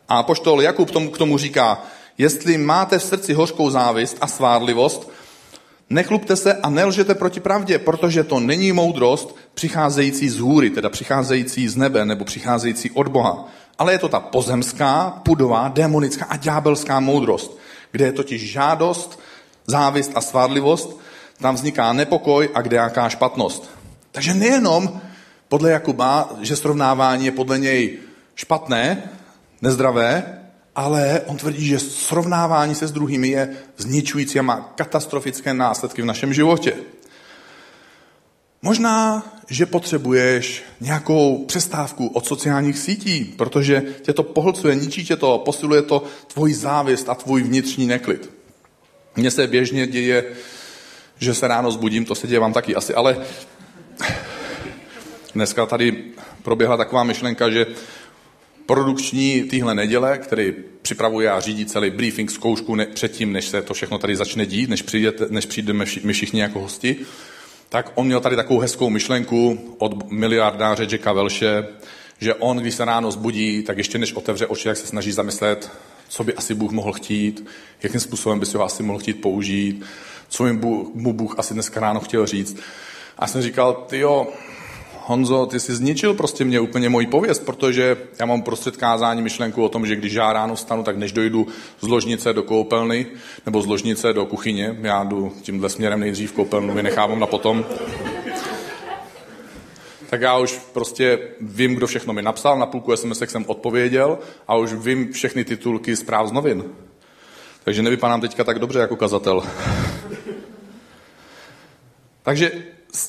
A 0.08 0.22
poštol 0.22 0.62
Jakub 0.62 0.90
tomu, 0.90 1.10
k 1.10 1.18
tomu 1.18 1.38
říká, 1.38 1.82
jestli 2.18 2.58
máte 2.58 2.98
v 2.98 3.02
srdci 3.02 3.32
hořkou 3.32 3.70
závist 3.70 4.16
a 4.20 4.26
svádlivost, 4.26 5.10
nechlupte 5.90 6.36
se 6.36 6.54
a 6.54 6.70
nelžete 6.70 7.14
proti 7.14 7.40
pravdě, 7.40 7.78
protože 7.78 8.24
to 8.24 8.40
není 8.40 8.72
moudrost 8.72 9.36
přicházející 9.54 10.28
z 10.28 10.38
hůry, 10.38 10.70
teda 10.70 10.88
přicházející 10.88 11.68
z 11.68 11.76
nebe 11.76 12.04
nebo 12.04 12.24
přicházející 12.24 12.90
od 12.90 13.08
Boha 13.08 13.48
ale 13.78 13.92
je 13.92 13.98
to 13.98 14.08
ta 14.08 14.20
pozemská, 14.20 15.20
pudová, 15.24 15.68
démonická 15.68 16.24
a 16.24 16.36
ďábelská 16.36 17.00
moudrost, 17.00 17.58
Kde 17.92 18.04
je 18.04 18.12
totiž 18.12 18.52
žádost, 18.52 19.20
závist 19.66 20.12
a 20.14 20.20
svádlivost, 20.20 21.00
tam 21.38 21.54
vzniká 21.54 21.92
nepokoj 21.92 22.50
a 22.54 22.60
kde 22.60 22.76
jaká 22.76 23.08
špatnost. 23.08 23.70
Takže 24.12 24.34
nejenom 24.34 25.00
podle 25.48 25.70
Jakuba, 25.70 26.30
že 26.40 26.56
srovnávání 26.56 27.24
je 27.24 27.32
podle 27.32 27.58
něj 27.58 27.98
špatné, 28.34 29.02
nezdravé, 29.62 30.38
ale 30.74 31.20
on 31.26 31.36
tvrdí, 31.36 31.66
že 31.66 31.78
srovnávání 31.78 32.74
se 32.74 32.86
s 32.86 32.92
druhými 32.92 33.28
je 33.28 33.56
zničující 33.76 34.38
a 34.38 34.42
má 34.42 34.72
katastrofické 34.74 35.54
následky 35.54 36.02
v 36.02 36.04
našem 36.04 36.32
životě. 36.32 36.74
Možná, 38.62 39.26
že 39.50 39.66
potřebuješ 39.66 40.62
nějakou 40.80 41.44
přestávku 41.44 42.06
od 42.06 42.26
sociálních 42.26 42.78
sítí, 42.78 43.24
protože 43.24 43.82
tě 44.02 44.12
to 44.12 44.22
pohlcuje, 44.22 44.74
ničí 44.74 45.04
tě 45.04 45.16
to, 45.16 45.38
posiluje 45.38 45.82
to 45.82 46.04
tvoji 46.34 46.54
závist 46.54 47.08
a 47.08 47.14
tvůj 47.14 47.42
vnitřní 47.42 47.86
neklid. 47.86 48.30
Mně 49.16 49.30
se 49.30 49.46
běžně 49.46 49.86
děje, 49.86 50.24
že 51.18 51.34
se 51.34 51.48
ráno 51.48 51.70
zbudím, 51.70 52.04
to 52.04 52.14
se 52.14 52.26
děje 52.26 52.40
vám 52.40 52.52
taky 52.52 52.74
asi, 52.74 52.94
ale 52.94 53.26
dneska 55.34 55.66
tady 55.66 56.04
proběhla 56.42 56.76
taková 56.76 57.04
myšlenka, 57.04 57.50
že 57.50 57.66
produkční 58.66 59.42
týhle 59.42 59.74
neděle, 59.74 60.18
který 60.18 60.54
připravuje 60.82 61.30
a 61.30 61.40
řídí 61.40 61.66
celý 61.66 61.90
briefing, 61.90 62.30
zkoušku 62.30 62.74
ne, 62.74 62.86
předtím, 62.86 63.32
než 63.32 63.48
se 63.48 63.62
to 63.62 63.74
všechno 63.74 63.98
tady 63.98 64.16
začne 64.16 64.46
dít, 64.46 64.70
než, 64.70 64.82
přijde, 64.82 65.12
než 65.28 65.46
přijdeme 65.46 65.84
my 66.02 66.12
všichni 66.12 66.40
jako 66.40 66.60
hosti, 66.60 66.96
tak 67.72 67.92
on 67.94 68.06
měl 68.06 68.20
tady 68.20 68.36
takovou 68.36 68.60
hezkou 68.60 68.90
myšlenku 68.90 69.58
od 69.78 70.10
miliardáře 70.10 70.86
Jacka 70.90 71.12
Velše, 71.12 71.66
že 72.18 72.34
on, 72.34 72.56
když 72.56 72.74
se 72.74 72.84
ráno 72.84 73.10
zbudí, 73.10 73.62
tak 73.62 73.78
ještě 73.78 73.98
než 73.98 74.12
otevře 74.12 74.46
oči, 74.46 74.68
jak 74.68 74.76
se 74.76 74.86
snaží 74.86 75.12
zamyslet, 75.12 75.70
co 76.08 76.24
by 76.24 76.34
asi 76.34 76.54
Bůh 76.54 76.72
mohl 76.72 76.92
chtít, 76.92 77.46
jakým 77.82 78.00
způsobem 78.00 78.40
by 78.40 78.46
si 78.46 78.56
ho 78.56 78.64
asi 78.64 78.82
mohl 78.82 78.98
chtít 78.98 79.20
použít, 79.20 79.84
co 80.28 80.44
mu 80.94 81.12
Bůh 81.12 81.38
asi 81.38 81.54
dneska 81.54 81.80
ráno 81.80 82.00
chtěl 82.00 82.26
říct. 82.26 82.56
A 83.18 83.26
jsem 83.26 83.42
říkal, 83.42 83.74
ty 83.88 83.98
jo, 83.98 84.26
Honzo, 85.06 85.46
ty 85.46 85.60
jsi 85.60 85.74
zničil 85.74 86.14
prostě 86.14 86.44
mě 86.44 86.60
úplně 86.60 86.88
moji 86.88 87.06
pověst, 87.06 87.38
protože 87.46 87.96
já 88.18 88.26
mám 88.26 88.42
prostřed 88.42 88.76
kázání 88.76 89.22
myšlenku 89.22 89.64
o 89.64 89.68
tom, 89.68 89.86
že 89.86 89.96
když 89.96 90.12
já 90.12 90.32
ráno 90.32 90.54
vstanu, 90.54 90.82
tak 90.82 90.96
než 90.96 91.12
dojdu 91.12 91.46
z 91.80 91.88
ložnice 91.88 92.32
do 92.32 92.42
koupelny 92.42 93.06
nebo 93.46 93.62
z 93.62 93.66
ložnice 93.66 94.12
do 94.12 94.26
kuchyně, 94.26 94.76
já 94.82 95.04
jdu 95.04 95.32
tímhle 95.42 95.68
směrem 95.68 96.00
nejdřív 96.00 96.32
koupelnu, 96.32 96.74
vynechávám 96.74 97.20
na 97.20 97.26
potom, 97.26 97.64
tak 100.10 100.20
já 100.20 100.38
už 100.38 100.58
prostě 100.72 101.18
vím, 101.40 101.74
kdo 101.74 101.86
všechno 101.86 102.12
mi 102.12 102.22
napsal, 102.22 102.58
na 102.58 102.66
půlku 102.66 102.96
SMS 102.96 103.22
jsem 103.26 103.44
odpověděl 103.46 104.18
a 104.48 104.56
už 104.56 104.72
vím 104.72 105.12
všechny 105.12 105.44
titulky 105.44 105.96
zpráv 105.96 106.28
z 106.28 106.32
novin. 106.32 106.64
Takže 107.64 107.82
nevypadám 107.82 108.20
teďka 108.20 108.44
tak 108.44 108.58
dobře 108.58 108.78
jako 108.78 108.96
kazatel. 108.96 109.42
Takže 112.22 112.52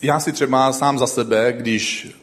já 0.02 0.19
si 0.19 0.32
třeba 0.32 0.74
sám 0.74 1.00
za 1.00 1.08
sebe, 1.08 1.54
když 1.54 2.15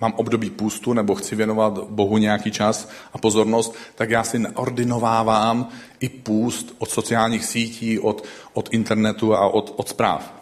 mám 0.00 0.12
období 0.16 0.50
půstu 0.50 0.92
nebo 0.92 1.14
chci 1.14 1.36
věnovat 1.36 1.78
Bohu 1.88 2.18
nějaký 2.18 2.50
čas 2.50 2.88
a 3.12 3.18
pozornost, 3.18 3.74
tak 3.94 4.10
já 4.10 4.24
si 4.24 4.42
ordinovávám 4.54 5.68
i 6.00 6.08
půst 6.08 6.74
od 6.78 6.90
sociálních 6.90 7.44
sítí, 7.44 7.98
od, 7.98 8.24
od 8.52 8.68
internetu 8.72 9.34
a 9.34 9.48
od, 9.48 9.74
od 9.76 9.88
zpráv. 9.88 10.34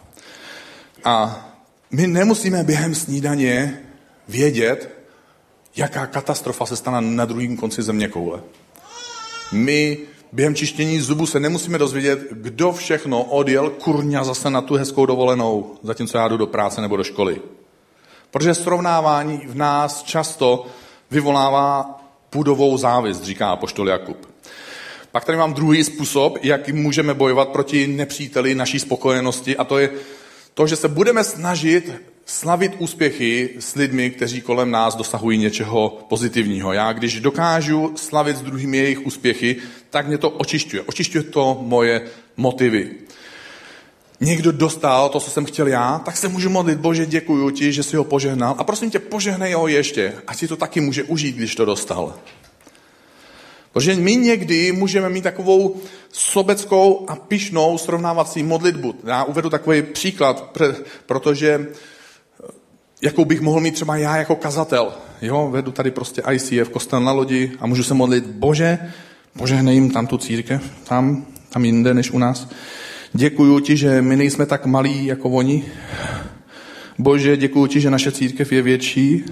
A 1.03 1.45
my 1.91 2.07
nemusíme 2.07 2.63
během 2.63 2.95
snídaně 2.95 3.81
vědět, 4.27 4.89
jaká 5.75 6.07
katastrofa 6.07 6.65
se 6.65 6.75
stane 6.75 7.01
na 7.01 7.25
druhém 7.25 7.57
konci 7.57 7.83
země 7.83 8.07
koule. 8.07 8.41
My 9.51 9.97
během 10.31 10.55
čištění 10.55 11.01
zubů 11.01 11.25
se 11.25 11.39
nemusíme 11.39 11.77
dozvědět, 11.77 12.19
kdo 12.31 12.71
všechno 12.71 13.23
odjel 13.23 13.69
kurňa 13.69 14.23
zase 14.23 14.49
na 14.49 14.61
tu 14.61 14.73
hezkou 14.75 15.05
dovolenou, 15.05 15.75
zatímco 15.83 16.17
já 16.17 16.27
jdu 16.27 16.37
do 16.37 16.47
práce 16.47 16.81
nebo 16.81 16.97
do 16.97 17.03
školy. 17.03 17.41
Protože 18.31 18.53
srovnávání 18.53 19.41
v 19.47 19.55
nás 19.55 20.03
často 20.03 20.65
vyvolává 21.11 21.99
půdovou 22.29 22.77
závist, 22.77 23.23
říká 23.23 23.49
apoštol 23.49 23.89
Jakub. 23.89 24.29
Pak 25.11 25.25
tady 25.25 25.37
mám 25.37 25.53
druhý 25.53 25.83
způsob, 25.83 26.37
jak 26.41 26.69
můžeme 26.69 27.13
bojovat 27.13 27.49
proti 27.49 27.87
nepříteli 27.87 28.55
naší 28.55 28.79
spokojenosti 28.79 29.57
a 29.57 29.63
to 29.63 29.77
je 29.77 29.89
to, 30.53 30.67
že 30.67 30.75
se 30.75 30.87
budeme 30.87 31.23
snažit 31.23 31.91
slavit 32.25 32.75
úspěchy 32.77 33.49
s 33.59 33.75
lidmi, 33.75 34.09
kteří 34.09 34.41
kolem 34.41 34.71
nás 34.71 34.95
dosahují 34.95 35.37
něčeho 35.37 36.05
pozitivního. 36.09 36.73
Já, 36.73 36.93
když 36.93 37.19
dokážu 37.19 37.93
slavit 37.95 38.37
s 38.37 38.41
druhými 38.41 38.77
jejich 38.77 39.05
úspěchy, 39.05 39.55
tak 39.89 40.07
mě 40.07 40.17
to 40.17 40.29
očišťuje. 40.29 40.81
Očišťuje 40.81 41.23
to 41.23 41.57
moje 41.61 42.01
motivy. 42.37 42.91
Někdo 44.19 44.51
dostal 44.51 45.09
to, 45.09 45.19
co 45.19 45.31
jsem 45.31 45.45
chtěl 45.45 45.67
já, 45.67 46.01
tak 46.05 46.17
se 46.17 46.27
můžu 46.27 46.49
modlit, 46.49 46.79
Bože, 46.79 47.05
děkuji 47.05 47.49
ti, 47.49 47.71
že 47.71 47.83
jsi 47.83 47.97
ho 47.97 48.03
požehnal 48.03 48.55
a 48.57 48.63
prosím 48.63 48.91
tě, 48.91 48.99
požehnej 48.99 49.53
ho 49.53 49.67
ještě, 49.67 50.13
ať 50.27 50.37
si 50.37 50.47
to 50.47 50.55
taky 50.55 50.81
může 50.81 51.03
užít, 51.03 51.35
když 51.35 51.55
to 51.55 51.65
dostal. 51.65 52.13
Protože 53.73 53.95
my 53.95 54.15
někdy 54.15 54.71
můžeme 54.71 55.09
mít 55.09 55.21
takovou 55.21 55.81
sobeckou 56.11 57.05
a 57.07 57.15
pišnou 57.15 57.77
srovnávací 57.77 58.43
modlitbu. 58.43 58.95
Já 59.03 59.23
uvedu 59.23 59.49
takový 59.49 59.81
příklad, 59.81 60.57
protože 61.05 61.67
jakou 63.05 63.25
bych 63.25 63.41
mohl 63.41 63.59
mít 63.59 63.73
třeba 63.73 63.97
já 63.97 64.17
jako 64.17 64.35
kazatel. 64.35 64.93
Jo, 65.21 65.49
vedu 65.51 65.71
tady 65.71 65.91
prostě 65.91 66.21
ICF, 66.31 66.69
kostel 66.69 67.01
na 67.01 67.11
lodi 67.11 67.51
a 67.59 67.67
můžu 67.67 67.83
se 67.83 67.93
modlit, 67.93 68.25
bože, 68.25 68.79
bože, 69.35 69.63
nejím 69.63 69.91
tam 69.91 70.07
tu 70.07 70.17
církev, 70.17 70.71
tam, 70.87 71.25
tam 71.49 71.65
jinde 71.65 71.93
než 71.93 72.11
u 72.11 72.17
nás. 72.17 72.47
Děkuju 73.13 73.59
ti, 73.59 73.77
že 73.77 74.01
my 74.01 74.15
nejsme 74.15 74.45
tak 74.45 74.65
malí 74.65 75.05
jako 75.05 75.29
oni. 75.29 75.63
Bože, 76.99 77.37
děkuju 77.37 77.67
ti, 77.67 77.81
že 77.81 77.89
naše 77.89 78.11
církev 78.11 78.51
je 78.51 78.61
větší. 78.61 79.23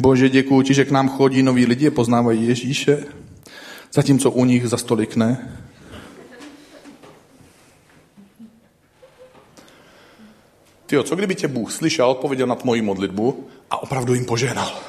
Bože, 0.00 0.28
děkuju 0.28 0.62
ti, 0.62 0.74
že 0.74 0.84
k 0.84 0.90
nám 0.90 1.08
chodí 1.08 1.42
noví 1.42 1.66
lidi 1.66 1.88
a 1.88 1.90
poznávají 1.90 2.48
Ježíše, 2.48 3.04
zatímco 3.92 4.30
u 4.30 4.44
nich 4.44 4.68
za 4.68 4.76
stolik 4.76 5.16
ne. 5.16 5.48
Ty 10.90 11.04
co 11.04 11.16
kdyby 11.16 11.34
tě 11.34 11.48
Bůh 11.48 11.72
slyšel, 11.72 12.10
odpověděl 12.10 12.46
na 12.46 12.56
moji 12.64 12.82
modlitbu 12.82 13.48
a 13.70 13.82
opravdu 13.82 14.14
jim 14.14 14.24
požehnal? 14.24 14.80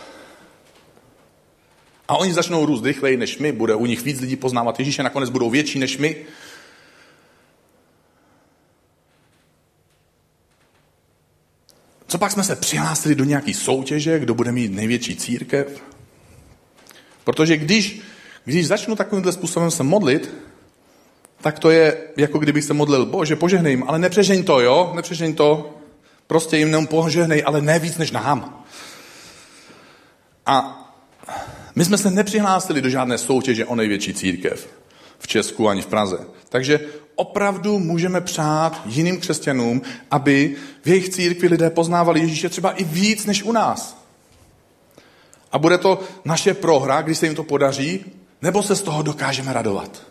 A 2.07 2.17
oni 2.17 2.33
začnou 2.33 2.65
růst 2.65 2.85
rychleji 2.85 3.17
než 3.17 3.37
my, 3.37 3.51
bude 3.51 3.75
u 3.75 3.85
nich 3.85 4.03
víc 4.03 4.21
lidí 4.21 4.35
poznávat 4.35 4.79
Ježíše, 4.79 5.03
nakonec 5.03 5.29
budou 5.29 5.49
větší 5.49 5.79
než 5.79 5.97
my. 5.97 6.15
Co 12.07 12.17
pak 12.17 12.31
jsme 12.31 12.43
se 12.43 12.55
přihlásili 12.55 13.15
do 13.15 13.23
nějaký 13.23 13.53
soutěže, 13.53 14.19
kdo 14.19 14.33
bude 14.33 14.51
mít 14.51 14.71
největší 14.71 15.15
církev? 15.15 15.83
Protože 17.23 17.57
když, 17.57 18.01
když 18.45 18.67
začnu 18.67 18.95
takovýmhle 18.95 19.31
způsobem 19.31 19.71
se 19.71 19.83
modlit, 19.83 20.33
tak 21.41 21.59
to 21.59 21.69
je, 21.69 21.97
jako 22.17 22.39
kdybych 22.39 22.63
se 22.63 22.73
modlil, 22.73 23.05
bože, 23.05 23.35
požehnej 23.35 23.73
jim, 23.73 23.83
ale 23.87 23.99
nepřežeň 23.99 24.43
to, 24.43 24.59
jo? 24.59 24.91
Nepřežeň 24.95 25.35
to, 25.35 25.80
Prostě 26.31 26.57
jim 26.57 26.67
jenom 26.67 26.87
požehnej, 26.87 27.43
ale 27.45 27.61
ne 27.61 27.79
víc 27.79 27.97
než 27.97 28.11
nám. 28.11 28.63
A 30.45 30.87
my 31.75 31.85
jsme 31.85 31.97
se 31.97 32.11
nepřihlásili 32.11 32.81
do 32.81 32.89
žádné 32.89 33.17
soutěže 33.17 33.65
o 33.65 33.75
největší 33.75 34.13
církev 34.13 34.67
v 35.19 35.27
Česku 35.27 35.69
ani 35.69 35.81
v 35.81 35.85
Praze. 35.87 36.17
Takže 36.49 36.79
opravdu 37.15 37.79
můžeme 37.79 38.21
přát 38.21 38.81
jiným 38.85 39.19
křesťanům, 39.19 39.81
aby 40.11 40.55
v 40.83 40.87
jejich 40.87 41.09
církvi 41.09 41.47
lidé 41.47 41.69
poznávali 41.69 42.19
Ježíše 42.19 42.49
třeba 42.49 42.71
i 42.71 42.83
víc 42.83 43.25
než 43.25 43.43
u 43.43 43.51
nás. 43.51 43.97
A 45.51 45.59
bude 45.59 45.77
to 45.77 45.99
naše 46.25 46.53
prohra, 46.53 47.01
když 47.01 47.17
se 47.17 47.25
jim 47.25 47.35
to 47.35 47.43
podaří, 47.43 48.05
nebo 48.41 48.63
se 48.63 48.75
z 48.75 48.81
toho 48.81 49.01
dokážeme 49.01 49.53
radovat. 49.53 50.10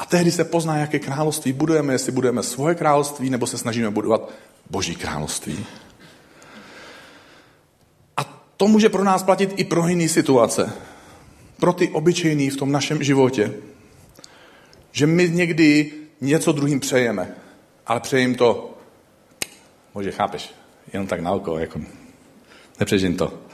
A 0.00 0.04
tehdy 0.04 0.32
se 0.32 0.44
pozná, 0.44 0.76
jaké 0.76 0.98
království 0.98 1.52
budujeme, 1.52 1.92
jestli 1.92 2.12
budujeme 2.12 2.42
svoje 2.42 2.74
království, 2.74 3.30
nebo 3.30 3.46
se 3.46 3.58
snažíme 3.58 3.90
budovat 3.90 4.30
Boží 4.70 4.94
království. 4.96 5.66
A 8.16 8.24
to 8.56 8.68
může 8.68 8.88
pro 8.88 9.04
nás 9.04 9.22
platit 9.22 9.52
i 9.56 9.64
pro 9.64 9.88
jiné 9.88 10.08
situace. 10.08 10.72
Pro 11.56 11.72
ty 11.72 11.88
obyčejný 11.88 12.50
v 12.50 12.56
tom 12.56 12.72
našem 12.72 13.02
životě. 13.02 13.54
Že 14.92 15.06
my 15.06 15.30
někdy 15.30 15.92
něco 16.20 16.52
druhým 16.52 16.80
přejeme, 16.80 17.34
ale 17.86 18.00
přejím 18.00 18.34
to, 18.34 18.78
Bože, 19.94 20.12
chápeš, 20.12 20.54
jenom 20.92 21.06
tak 21.06 21.20
na 21.20 21.32
oko, 21.32 21.58
jako 21.58 21.80
nepřežím 22.80 23.16
to. 23.16 23.49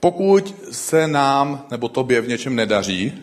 Pokud 0.00 0.54
se 0.72 1.06
nám 1.08 1.66
nebo 1.70 1.88
tobě 1.88 2.20
v 2.20 2.28
něčem 2.28 2.56
nedaří, 2.56 3.22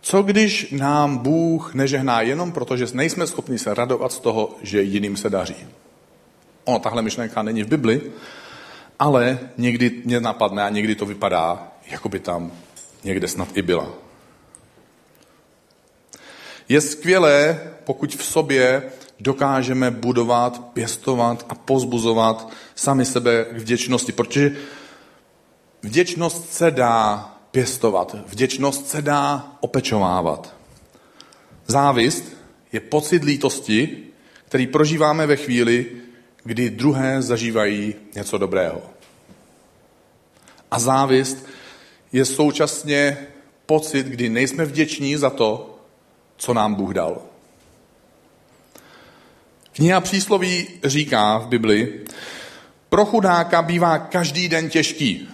co 0.00 0.22
když 0.22 0.70
nám 0.70 1.18
Bůh 1.18 1.74
nežehná 1.74 2.20
jenom 2.20 2.52
proto, 2.52 2.76
že 2.76 2.86
nejsme 2.92 3.26
schopni 3.26 3.58
se 3.58 3.74
radovat 3.74 4.12
z 4.12 4.18
toho, 4.18 4.56
že 4.62 4.82
jiným 4.82 5.16
se 5.16 5.30
daří? 5.30 5.56
Ono, 6.64 6.78
tahle 6.78 7.02
myšlenka 7.02 7.42
není 7.42 7.62
v 7.62 7.68
Bibli, 7.68 8.00
ale 8.98 9.38
někdy 9.58 10.02
mě 10.04 10.20
napadne 10.20 10.62
a 10.62 10.68
někdy 10.68 10.94
to 10.94 11.06
vypadá, 11.06 11.68
jako 11.90 12.08
by 12.08 12.18
tam 12.18 12.52
někde 13.04 13.28
snad 13.28 13.48
i 13.54 13.62
byla. 13.62 13.88
Je 16.68 16.80
skvělé, 16.80 17.60
pokud 17.84 18.14
v 18.14 18.24
sobě 18.24 18.82
dokážeme 19.20 19.90
budovat, 19.90 20.60
pěstovat 20.72 21.46
a 21.48 21.54
pozbuzovat 21.54 22.48
sami 22.74 23.04
sebe 23.04 23.46
k 23.50 23.58
vděčnosti, 23.58 24.12
protože 24.12 24.56
vděčnost 25.82 26.52
se 26.52 26.70
dá 26.70 27.28
pěstovat, 27.50 28.16
vděčnost 28.26 28.88
se 28.88 29.02
dá 29.02 29.56
opečovávat. 29.60 30.54
Závist 31.66 32.24
je 32.72 32.80
pocit 32.80 33.24
lítosti, 33.24 33.98
který 34.44 34.66
prožíváme 34.66 35.26
ve 35.26 35.36
chvíli, 35.36 35.86
kdy 36.44 36.70
druhé 36.70 37.22
zažívají 37.22 37.94
něco 38.14 38.38
dobrého. 38.38 38.82
A 40.70 40.78
závist 40.78 41.46
je 42.12 42.24
současně 42.24 43.26
pocit, 43.66 44.06
kdy 44.06 44.28
nejsme 44.28 44.64
vděční 44.64 45.16
za 45.16 45.30
to, 45.30 45.78
co 46.36 46.54
nám 46.54 46.74
Bůh 46.74 46.94
dal. 46.94 47.22
Kniha 49.72 50.00
přísloví 50.00 50.68
říká 50.84 51.38
v 51.38 51.48
Bibli, 51.48 52.00
pro 52.88 53.04
chudáka 53.04 53.62
bývá 53.62 53.98
každý 53.98 54.48
den 54.48 54.70
těžký. 54.70 55.28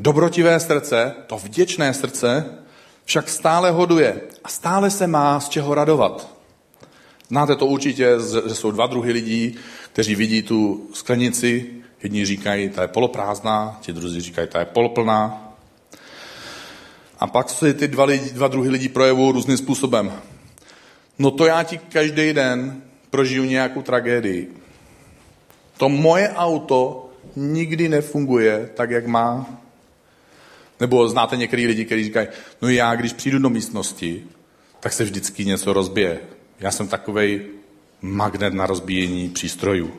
Dobrotivé 0.00 0.60
srdce, 0.60 1.14
to 1.26 1.36
vděčné 1.38 1.94
srdce, 1.94 2.44
však 3.04 3.28
stále 3.28 3.70
hoduje 3.70 4.20
a 4.44 4.48
stále 4.48 4.90
se 4.90 5.06
má 5.06 5.40
z 5.40 5.48
čeho 5.48 5.74
radovat. 5.74 6.28
Znáte 7.28 7.56
to 7.56 7.66
určitě, 7.66 8.16
že 8.48 8.54
jsou 8.54 8.70
dva 8.70 8.86
druhy 8.86 9.12
lidí, 9.12 9.56
kteří 9.92 10.14
vidí 10.14 10.42
tu 10.42 10.88
sklenici. 10.92 11.70
Jedni 12.02 12.26
říkají, 12.26 12.68
ta 12.68 12.82
je 12.82 12.88
poloprázdná, 12.88 13.78
ti 13.80 13.92
druzí 13.92 14.20
říkají, 14.20 14.48
ta 14.48 14.58
je 14.58 14.64
poloplná. 14.64 15.52
A 17.18 17.26
pak 17.26 17.50
se 17.50 17.74
ty 17.74 17.88
dva, 17.88 18.04
lidi, 18.04 18.30
dva 18.30 18.48
druhy 18.48 18.70
lidí 18.70 18.88
projevují 18.88 19.32
různým 19.32 19.56
způsobem. 19.56 20.12
No 21.18 21.30
to 21.30 21.46
já 21.46 21.62
ti 21.62 21.78
každý 21.78 22.32
den 22.32 22.82
prožiju 23.10 23.44
nějakou 23.44 23.82
tragédii. 23.82 24.56
To 25.76 25.88
moje 25.88 26.28
auto 26.28 27.10
nikdy 27.36 27.88
nefunguje 27.88 28.70
tak, 28.74 28.90
jak 28.90 29.06
má. 29.06 29.59
Nebo 30.80 31.08
znáte 31.08 31.36
některý 31.36 31.66
lidi, 31.66 31.84
kteří 31.84 32.04
říkají, 32.04 32.28
no 32.62 32.68
já, 32.68 32.94
když 32.94 33.12
přijdu 33.12 33.38
do 33.38 33.50
místnosti, 33.50 34.24
tak 34.80 34.92
se 34.92 35.04
vždycky 35.04 35.44
něco 35.44 35.72
rozbije. 35.72 36.20
Já 36.60 36.70
jsem 36.70 36.88
takovej 36.88 37.46
magnet 38.02 38.54
na 38.54 38.66
rozbíjení 38.66 39.28
přístrojů. 39.28 39.92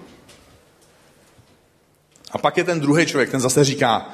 A 2.32 2.38
pak 2.38 2.58
je 2.58 2.64
ten 2.64 2.80
druhý 2.80 3.06
člověk, 3.06 3.32
ten 3.32 3.40
zase 3.40 3.64
říká, 3.64 4.10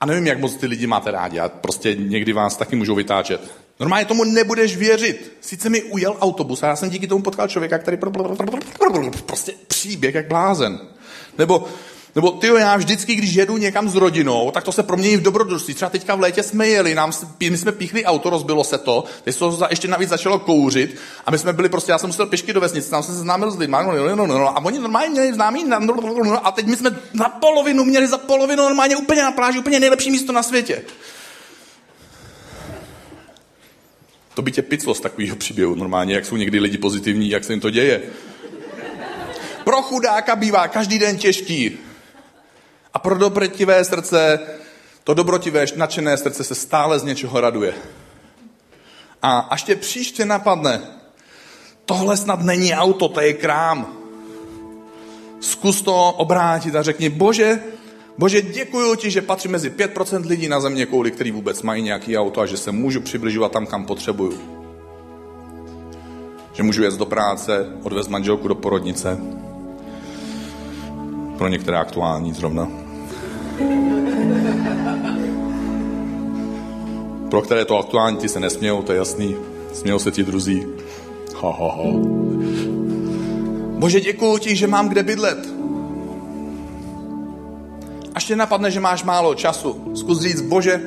a 0.00 0.06
nevím, 0.06 0.26
jak 0.26 0.40
moc 0.40 0.56
ty 0.56 0.66
lidi 0.66 0.86
máte 0.86 1.10
rádi, 1.10 1.38
a 1.38 1.48
prostě 1.48 1.94
někdy 1.94 2.32
vás 2.32 2.56
taky 2.56 2.76
můžou 2.76 2.94
vytáčet. 2.94 3.50
Normálně 3.80 4.04
tomu 4.04 4.24
nebudeš 4.24 4.76
věřit. 4.76 5.36
Sice 5.40 5.68
mi 5.68 5.82
ujel 5.82 6.16
autobus 6.20 6.62
a 6.62 6.66
já 6.66 6.76
jsem 6.76 6.90
díky 6.90 7.06
tomu 7.06 7.22
potkal 7.22 7.48
člověka, 7.48 7.78
který 7.78 7.96
prostě 9.26 9.52
příběh 9.68 10.14
jak 10.14 10.28
blázen. 10.28 10.78
Nebo 11.38 11.68
nebo 12.16 12.30
ty 12.30 12.46
já 12.46 12.76
vždycky, 12.76 13.14
když 13.14 13.34
jedu 13.34 13.56
někam 13.56 13.88
s 13.88 13.94
rodinou, 13.94 14.50
tak 14.50 14.64
to 14.64 14.72
se 14.72 14.82
promění 14.82 15.16
v 15.16 15.22
dobrodružství. 15.22 15.74
Třeba 15.74 15.90
teďka 15.90 16.14
v 16.14 16.20
létě 16.20 16.42
jsme 16.42 16.68
jeli, 16.68 16.94
nám, 16.94 17.12
my 17.50 17.58
jsme 17.58 17.72
píchli 17.72 18.04
auto, 18.04 18.30
rozbilo 18.30 18.64
se 18.64 18.78
to, 18.78 19.04
teď 19.24 19.34
se 19.34 19.38
to 19.38 19.66
ještě 19.70 19.88
navíc 19.88 20.08
začalo 20.08 20.38
kouřit 20.38 20.96
a 21.26 21.30
my 21.30 21.38
jsme 21.38 21.52
byli 21.52 21.68
prostě, 21.68 21.92
já 21.92 21.98
jsem 21.98 22.08
musel 22.08 22.26
pěšky 22.26 22.52
do 22.52 22.60
vesnice, 22.60 22.90
tam 22.90 23.02
jsem 23.02 23.14
se 23.14 23.20
známil 23.20 23.50
s 23.50 23.58
lidmi, 23.58 23.76
no, 23.84 23.92
no, 23.92 24.26
no, 24.26 24.38
no, 24.38 24.48
a 24.48 24.64
oni 24.64 24.78
normálně 24.78 25.10
měli 25.10 25.34
známý, 25.34 25.64
no, 25.64 25.80
no, 25.80 25.94
no, 25.94 26.24
no, 26.24 26.46
a 26.46 26.52
teď 26.52 26.66
my 26.66 26.76
jsme 26.76 26.90
na 27.14 27.28
polovinu 27.28 27.84
měli 27.84 28.06
za 28.06 28.18
polovinu 28.18 28.62
normálně 28.62 28.96
úplně 28.96 29.22
na 29.22 29.32
pláži, 29.32 29.58
úplně 29.58 29.80
nejlepší 29.80 30.10
místo 30.10 30.32
na 30.32 30.42
světě. 30.42 30.82
To 34.34 34.42
by 34.42 34.52
tě 34.52 34.62
piclo 34.62 34.94
z 34.94 35.00
takového 35.00 35.36
příběhu 35.36 35.74
normálně, 35.74 36.14
jak 36.14 36.26
jsou 36.26 36.36
někdy 36.36 36.60
lidi 36.60 36.78
pozitivní, 36.78 37.30
jak 37.30 37.44
se 37.44 37.52
jim 37.52 37.60
to 37.60 37.70
děje. 37.70 38.02
Pro 39.64 39.82
chudáka 39.82 40.36
bývá 40.36 40.68
každý 40.68 40.98
den 40.98 41.16
těžký. 41.16 41.78
A 42.96 42.98
pro 42.98 43.18
dobrotivé 43.18 43.84
srdce, 43.84 44.40
to 45.04 45.14
dobrotivé, 45.14 45.64
nadšené 45.76 46.16
srdce 46.16 46.44
se 46.44 46.54
stále 46.54 46.98
z 46.98 47.02
něčeho 47.04 47.40
raduje. 47.40 47.74
A 49.22 49.38
až 49.38 49.62
tě 49.62 49.76
příště 49.76 50.24
napadne, 50.24 50.80
tohle 51.84 52.16
snad 52.16 52.40
není 52.40 52.74
auto, 52.74 53.08
to 53.08 53.20
je 53.20 53.32
krám. 53.32 53.92
Zkus 55.40 55.82
to 55.82 56.12
obrátit 56.12 56.76
a 56.76 56.82
řekni, 56.82 57.08
bože, 57.08 57.60
bože, 58.18 58.42
děkuji 58.42 58.94
ti, 58.94 59.10
že 59.10 59.22
patří 59.22 59.48
mezi 59.48 59.70
5% 59.70 60.26
lidí 60.26 60.48
na 60.48 60.60
země 60.60 60.86
kouli, 60.86 61.10
který 61.10 61.30
vůbec 61.30 61.62
mají 61.62 61.82
nějaký 61.82 62.18
auto 62.18 62.40
a 62.40 62.46
že 62.46 62.56
se 62.56 62.72
můžu 62.72 63.00
přibližovat 63.00 63.52
tam, 63.52 63.66
kam 63.66 63.84
potřebuju. 63.84 64.40
Že 66.52 66.62
můžu 66.62 66.82
jet 66.82 66.94
do 66.94 67.06
práce, 67.06 67.66
odvést 67.82 68.08
manželku 68.08 68.48
do 68.48 68.54
porodnice. 68.54 69.18
Pro 71.38 71.48
některé 71.48 71.78
aktuální 71.78 72.34
zrovna. 72.34 72.85
Pro 77.30 77.42
které 77.42 77.64
to 77.64 77.78
aktuální, 77.78 78.16
ty 78.16 78.28
se 78.28 78.40
nesmějou, 78.40 78.82
to 78.82 78.92
je 78.92 78.98
jasný. 78.98 79.36
Smějou 79.72 79.98
se 79.98 80.10
ti 80.10 80.22
druzí. 80.22 80.66
Ha, 81.42 81.50
ha, 81.50 81.68
ha. 81.68 81.82
Bože, 83.78 84.00
děkuji 84.00 84.38
ti, 84.38 84.56
že 84.56 84.66
mám 84.66 84.88
kde 84.88 85.02
bydlet. 85.02 85.48
Až 88.14 88.24
tě 88.24 88.36
napadne, 88.36 88.70
že 88.70 88.80
máš 88.80 89.04
málo 89.04 89.34
času, 89.34 89.92
zkus 89.94 90.20
říct, 90.20 90.40
Bože, 90.40 90.80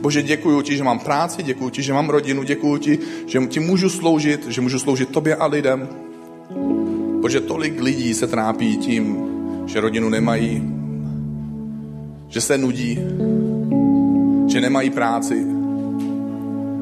Bože, 0.00 0.22
děkuji 0.22 0.62
ti, 0.62 0.76
že 0.76 0.84
mám 0.84 0.98
práci, 0.98 1.42
děkuji 1.42 1.70
ti, 1.70 1.82
že 1.82 1.92
mám 1.92 2.08
rodinu, 2.08 2.42
děkuji 2.42 2.78
ti, 2.78 2.98
že 3.26 3.46
ti 3.46 3.60
můžu 3.60 3.90
sloužit, 3.90 4.46
že 4.48 4.60
můžu 4.60 4.78
sloužit 4.78 5.08
tobě 5.10 5.36
a 5.36 5.46
lidem. 5.46 5.88
Bože, 7.20 7.40
tolik 7.40 7.80
lidí 7.80 8.14
se 8.14 8.26
trápí 8.26 8.76
tím, 8.76 9.16
že 9.66 9.80
rodinu 9.80 10.08
nemají, 10.08 10.62
že 12.36 12.40
se 12.40 12.58
nudí, 12.58 12.98
že 14.46 14.60
nemají 14.60 14.90
práci, 14.90 15.46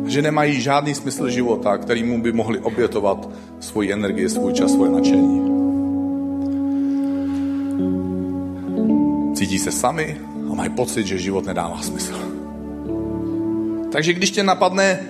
že 0.06 0.22
nemají 0.22 0.60
žádný 0.60 0.94
smysl 0.94 1.28
života, 1.28 1.78
kterýmu 1.78 2.22
by 2.22 2.32
mohli 2.32 2.58
obětovat 2.58 3.28
svoji 3.60 3.92
energii, 3.92 4.28
svůj 4.28 4.52
čas, 4.52 4.72
svoje 4.72 4.90
nadšení. 4.90 5.40
Cítí 9.34 9.58
se 9.58 9.72
sami 9.72 10.16
a 10.50 10.54
mají 10.54 10.70
pocit, 10.70 11.06
že 11.06 11.18
život 11.18 11.46
nedává 11.46 11.82
smysl. 11.82 12.18
Takže 13.92 14.12
když 14.12 14.30
tě 14.30 14.42
napadne, 14.42 15.00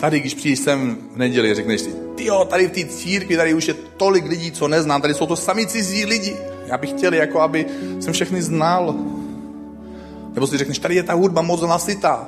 tady, 0.00 0.20
když 0.20 0.34
přijdeš 0.34 0.58
sem 0.58 0.96
v 1.14 1.16
neděli, 1.16 1.54
řekneš 1.54 1.80
si, 1.80 1.90
jo, 2.18 2.44
tady 2.50 2.68
v 2.68 2.70
té 2.70 2.84
církvi, 2.84 3.36
tady 3.36 3.54
už 3.54 3.68
je 3.68 3.74
tolik 3.96 4.26
lidí, 4.26 4.50
co 4.50 4.68
neznám, 4.68 5.02
tady 5.02 5.14
jsou 5.14 5.26
to 5.26 5.36
sami 5.36 5.66
cizí 5.66 6.04
lidi. 6.04 6.36
Já 6.66 6.78
bych 6.78 6.90
chtěl, 6.90 7.14
jako 7.14 7.40
aby 7.40 7.66
jsem 8.00 8.12
všechny 8.12 8.42
znal, 8.42 8.94
nebo 10.36 10.46
si 10.46 10.58
řekneš, 10.58 10.78
tady 10.78 10.94
je 10.94 11.02
ta 11.02 11.14
hudba 11.14 11.42
moc 11.42 11.60
hlasitá. 11.60 12.26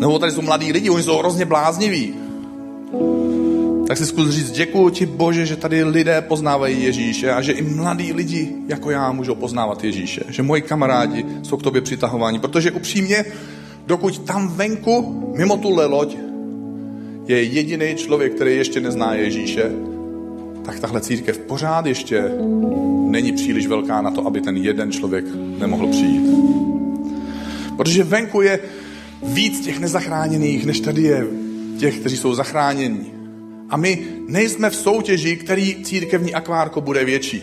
Nebo 0.00 0.18
tady 0.18 0.32
jsou 0.32 0.42
mladí 0.42 0.72
lidi, 0.72 0.90
oni 0.90 1.02
jsou 1.02 1.18
hrozně 1.18 1.44
blázniví. 1.44 2.14
Tak 3.88 3.98
si 3.98 4.06
zkus 4.06 4.28
říct, 4.28 4.50
děkuji 4.50 4.90
ti 4.90 5.06
Bože, 5.06 5.46
že 5.46 5.56
tady 5.56 5.84
lidé 5.84 6.20
poznávají 6.20 6.82
Ježíše 6.82 7.30
a 7.30 7.42
že 7.42 7.52
i 7.52 7.62
mladí 7.62 8.12
lidi 8.12 8.52
jako 8.68 8.90
já 8.90 9.12
můžou 9.12 9.34
poznávat 9.34 9.84
Ježíše. 9.84 10.20
Že 10.28 10.42
moji 10.42 10.62
kamarádi 10.62 11.26
jsou 11.42 11.56
k 11.56 11.62
tobě 11.62 11.80
přitahováni. 11.80 12.38
Protože 12.38 12.70
upřímně, 12.70 13.24
dokud 13.86 14.18
tam 14.18 14.48
venku, 14.48 15.24
mimo 15.36 15.56
tu 15.56 15.70
loď, 15.70 16.16
je 17.26 17.42
jediný 17.42 17.94
člověk, 17.96 18.34
který 18.34 18.56
ještě 18.56 18.80
nezná 18.80 19.14
Ježíše, 19.14 19.72
tak 20.66 20.80
tahle 20.80 21.00
církev 21.00 21.38
pořád 21.38 21.86
ještě 21.86 22.30
není 23.08 23.32
příliš 23.32 23.66
velká 23.66 24.02
na 24.02 24.10
to, 24.10 24.26
aby 24.26 24.40
ten 24.40 24.56
jeden 24.56 24.92
člověk 24.92 25.24
nemohl 25.58 25.86
přijít. 25.86 26.22
Protože 27.76 28.04
venku 28.04 28.40
je 28.40 28.60
víc 29.22 29.60
těch 29.60 29.80
nezachráněných, 29.80 30.66
než 30.66 30.80
tady 30.80 31.02
je 31.02 31.26
těch, 31.78 31.98
kteří 32.00 32.16
jsou 32.16 32.34
zachráněni. 32.34 33.06
A 33.70 33.76
my 33.76 33.98
nejsme 34.28 34.70
v 34.70 34.76
soutěži, 34.76 35.36
který 35.36 35.84
církevní 35.84 36.34
akvárko 36.34 36.80
bude 36.80 37.04
větší. 37.04 37.42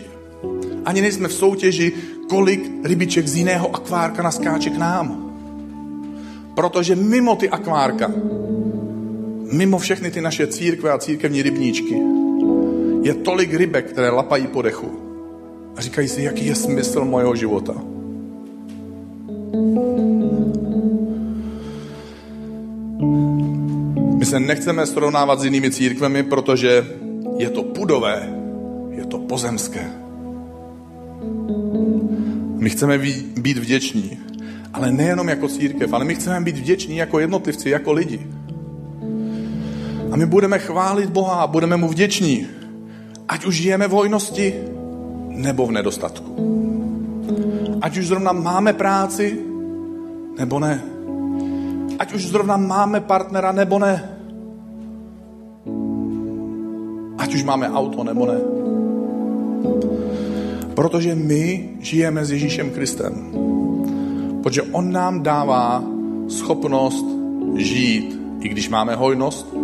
Ani 0.84 1.00
nejsme 1.00 1.28
v 1.28 1.32
soutěži, 1.32 1.92
kolik 2.28 2.70
rybiček 2.84 3.28
z 3.28 3.36
jiného 3.36 3.76
akvárka 3.76 4.22
naskáče 4.22 4.70
k 4.70 4.76
nám. 4.76 5.34
Protože 6.54 6.96
mimo 6.96 7.36
ty 7.36 7.48
akvárka, 7.48 8.12
mimo 9.52 9.78
všechny 9.78 10.10
ty 10.10 10.20
naše 10.20 10.46
církve 10.46 10.90
a 10.90 10.98
církevní 10.98 11.42
rybníčky, 11.42 12.00
je 13.04 13.14
tolik 13.14 13.54
rybek, 13.54 13.92
které 13.92 14.10
lapají 14.10 14.46
po 14.46 14.62
dechu 14.62 14.90
a 15.76 15.80
říkají 15.80 16.08
si, 16.08 16.22
jaký 16.22 16.46
je 16.46 16.54
smysl 16.54 17.04
mojeho 17.04 17.36
života. 17.36 17.74
My 24.18 24.24
se 24.24 24.40
nechceme 24.40 24.86
srovnávat 24.86 25.40
s 25.40 25.44
jinými 25.44 25.70
církvemi, 25.70 26.22
protože 26.22 26.86
je 27.36 27.50
to 27.50 27.62
pudové, 27.62 28.34
je 28.90 29.06
to 29.06 29.18
pozemské. 29.18 29.90
My 32.56 32.70
chceme 32.70 32.98
být 33.36 33.58
vděční 33.58 34.18
Ale 34.72 34.92
nejenom 34.92 35.28
jako 35.28 35.48
církev, 35.48 35.92
ale 35.92 36.04
my 36.04 36.14
chceme 36.14 36.40
být 36.40 36.58
vděční 36.58 36.96
jako 36.96 37.18
jednotlivci, 37.18 37.70
jako 37.70 37.92
lidi. 37.92 38.26
A 40.10 40.16
my 40.16 40.26
budeme 40.26 40.58
chválit 40.58 41.10
Boha 41.10 41.34
a 41.34 41.46
budeme 41.46 41.76
mu 41.76 41.88
vděční. 41.88 42.63
Ať 43.28 43.44
už 43.44 43.54
žijeme 43.54 43.88
v 43.88 43.90
hojnosti, 43.90 44.54
nebo 45.28 45.66
v 45.66 45.72
nedostatku. 45.72 46.30
Ať 47.80 47.96
už 47.96 48.06
zrovna 48.06 48.32
máme 48.32 48.72
práci, 48.72 49.38
nebo 50.38 50.58
ne. 50.60 50.82
Ať 51.98 52.12
už 52.12 52.26
zrovna 52.26 52.56
máme 52.56 53.00
partnera, 53.00 53.52
nebo 53.52 53.78
ne. 53.78 53.94
Ať 57.18 57.34
už 57.34 57.42
máme 57.44 57.70
auto, 57.70 58.04
nebo 58.04 58.26
ne. 58.26 58.38
Protože 60.74 61.14
my 61.14 61.70
žijeme 61.80 62.24
s 62.24 62.30
Ježíšem 62.30 62.70
Kristem. 62.70 63.14
Protože 64.42 64.62
On 64.62 64.92
nám 64.92 65.22
dává 65.22 65.84
schopnost 66.28 67.06
žít, 67.56 68.20
i 68.40 68.48
když 68.48 68.68
máme 68.68 68.94
hojnost, 68.94 69.54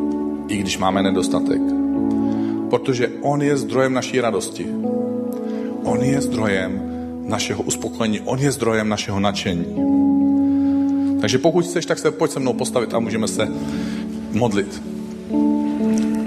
i 0.48 0.56
když 0.56 0.78
máme 0.78 1.02
nedostatek. 1.02 1.79
Protože 2.70 3.10
On 3.20 3.42
je 3.42 3.56
zdrojem 3.56 3.92
naší 3.92 4.20
radosti. 4.20 4.66
On 5.84 6.04
je 6.04 6.20
zdrojem 6.20 6.82
našeho 7.26 7.62
uspokojení, 7.62 8.20
On 8.20 8.38
je 8.38 8.52
zdrojem 8.52 8.88
našeho 8.88 9.20
nadšení. 9.20 9.66
Takže 11.20 11.38
pokud 11.38 11.64
chceš, 11.64 11.86
tak 11.86 11.98
se 11.98 12.10
pojď 12.10 12.30
se 12.30 12.40
mnou 12.40 12.52
postavit 12.52 12.94
a 12.94 12.98
můžeme 12.98 13.28
se 13.28 13.48
modlit. 14.32 14.82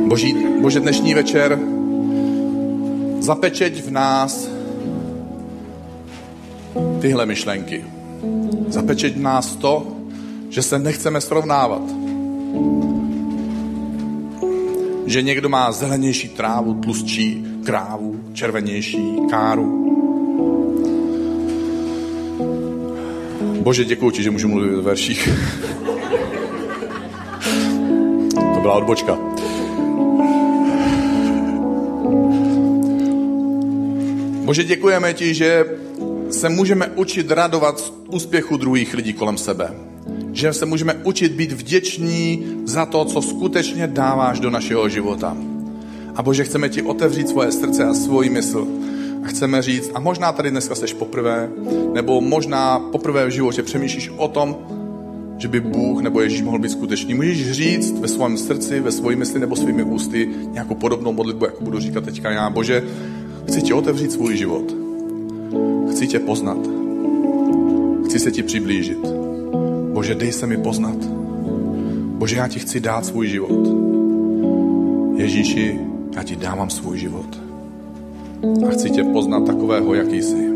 Boží, 0.07 0.35
Bože, 0.61 0.79
dnešní 0.79 1.13
večer 1.13 1.59
zapečeť 3.19 3.81
v 3.83 3.91
nás 3.91 4.49
tyhle 7.01 7.25
myšlenky. 7.25 7.85
Zapečeť 8.67 9.15
v 9.15 9.21
nás 9.21 9.55
to, 9.55 9.87
že 10.49 10.61
se 10.61 10.79
nechceme 10.79 11.21
srovnávat. 11.21 12.02
Že 15.05 15.21
někdo 15.21 15.49
má 15.49 15.71
zelenější 15.71 16.29
trávu, 16.29 16.73
tlustší 16.73 17.45
krávu, 17.65 18.19
červenější 18.33 19.15
káru. 19.29 19.83
Bože, 23.61 23.85
děkuji 23.85 24.11
ti, 24.11 24.23
že 24.23 24.31
můžu 24.31 24.47
mluvit 24.47 24.75
v 24.75 24.81
verších. 24.83 25.29
to 28.53 28.59
byla 28.61 28.73
odbočka. 28.73 29.17
Bože, 34.45 34.63
děkujeme 34.63 35.13
ti, 35.13 35.33
že 35.33 35.65
se 36.31 36.49
můžeme 36.49 36.87
učit 36.87 37.31
radovat 37.31 37.79
z 37.79 37.93
úspěchu 38.07 38.57
druhých 38.57 38.93
lidí 38.93 39.13
kolem 39.13 39.37
sebe. 39.37 39.92
Že 40.33 40.53
se 40.53 40.65
můžeme 40.65 40.93
učit 41.03 41.31
být 41.31 41.51
vděční 41.51 42.45
za 42.65 42.85
to, 42.85 43.05
co 43.05 43.21
skutečně 43.21 43.87
dáváš 43.87 44.39
do 44.39 44.49
našeho 44.49 44.89
života. 44.89 45.37
A 46.15 46.23
Bože, 46.23 46.43
chceme 46.43 46.69
ti 46.69 46.81
otevřít 46.81 47.29
svoje 47.29 47.51
srdce 47.51 47.83
a 47.83 47.93
svůj 47.93 48.29
mysl. 48.29 48.67
A 49.23 49.27
chceme 49.27 49.61
říct, 49.61 49.91
a 49.93 49.99
možná 49.99 50.31
tady 50.31 50.51
dneska 50.51 50.75
seš 50.75 50.93
poprvé, 50.93 51.49
nebo 51.93 52.21
možná 52.21 52.79
poprvé 52.79 53.25
v 53.25 53.29
životě 53.29 53.63
přemýšlíš 53.63 54.11
o 54.17 54.27
tom, 54.27 54.57
že 55.37 55.47
by 55.47 55.59
Bůh 55.59 56.01
nebo 56.01 56.21
Ježíš 56.21 56.41
mohl 56.41 56.59
být 56.59 56.71
skutečný. 56.71 57.13
Můžeš 57.13 57.51
říct 57.51 57.99
ve 57.99 58.07
svém 58.07 58.37
srdci, 58.37 58.79
ve 58.79 58.91
svojí 58.91 59.17
mysli 59.17 59.39
nebo 59.39 59.55
svými 59.55 59.83
ústy 59.83 60.29
nějakou 60.51 60.75
podobnou 60.75 61.13
modlitbu, 61.13 61.45
jako 61.45 61.63
budu 61.63 61.79
říkat 61.79 62.03
teďka 62.03 62.31
já. 62.31 62.49
Bože, 62.49 62.83
chci 63.47 63.61
ti 63.61 63.73
otevřít 63.73 64.11
svůj 64.11 64.37
život. 64.37 64.75
Chci 65.91 66.07
tě 66.07 66.19
poznat. 66.19 66.57
Chci 68.05 68.19
se 68.19 68.31
ti 68.31 68.43
přiblížit. 68.43 69.22
Bože, 70.03 70.15
dej 70.15 70.31
se 70.31 70.47
mi 70.47 70.57
poznat. 70.57 70.99
Bože, 72.19 72.35
já 72.35 72.47
ti 72.47 72.59
chci 72.59 72.79
dát 72.79 73.05
svůj 73.05 73.27
život. 73.27 73.67
Ježíši, 75.15 75.79
já 76.15 76.23
ti 76.23 76.35
dávám 76.35 76.69
svůj 76.69 76.97
život. 76.97 77.39
A 78.67 78.69
chci 78.69 78.89
tě 78.89 79.03
poznat 79.03 79.45
takového, 79.45 79.93
jaký 79.93 80.21
jsi. 80.21 80.47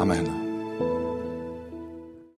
Amen. 0.00 0.43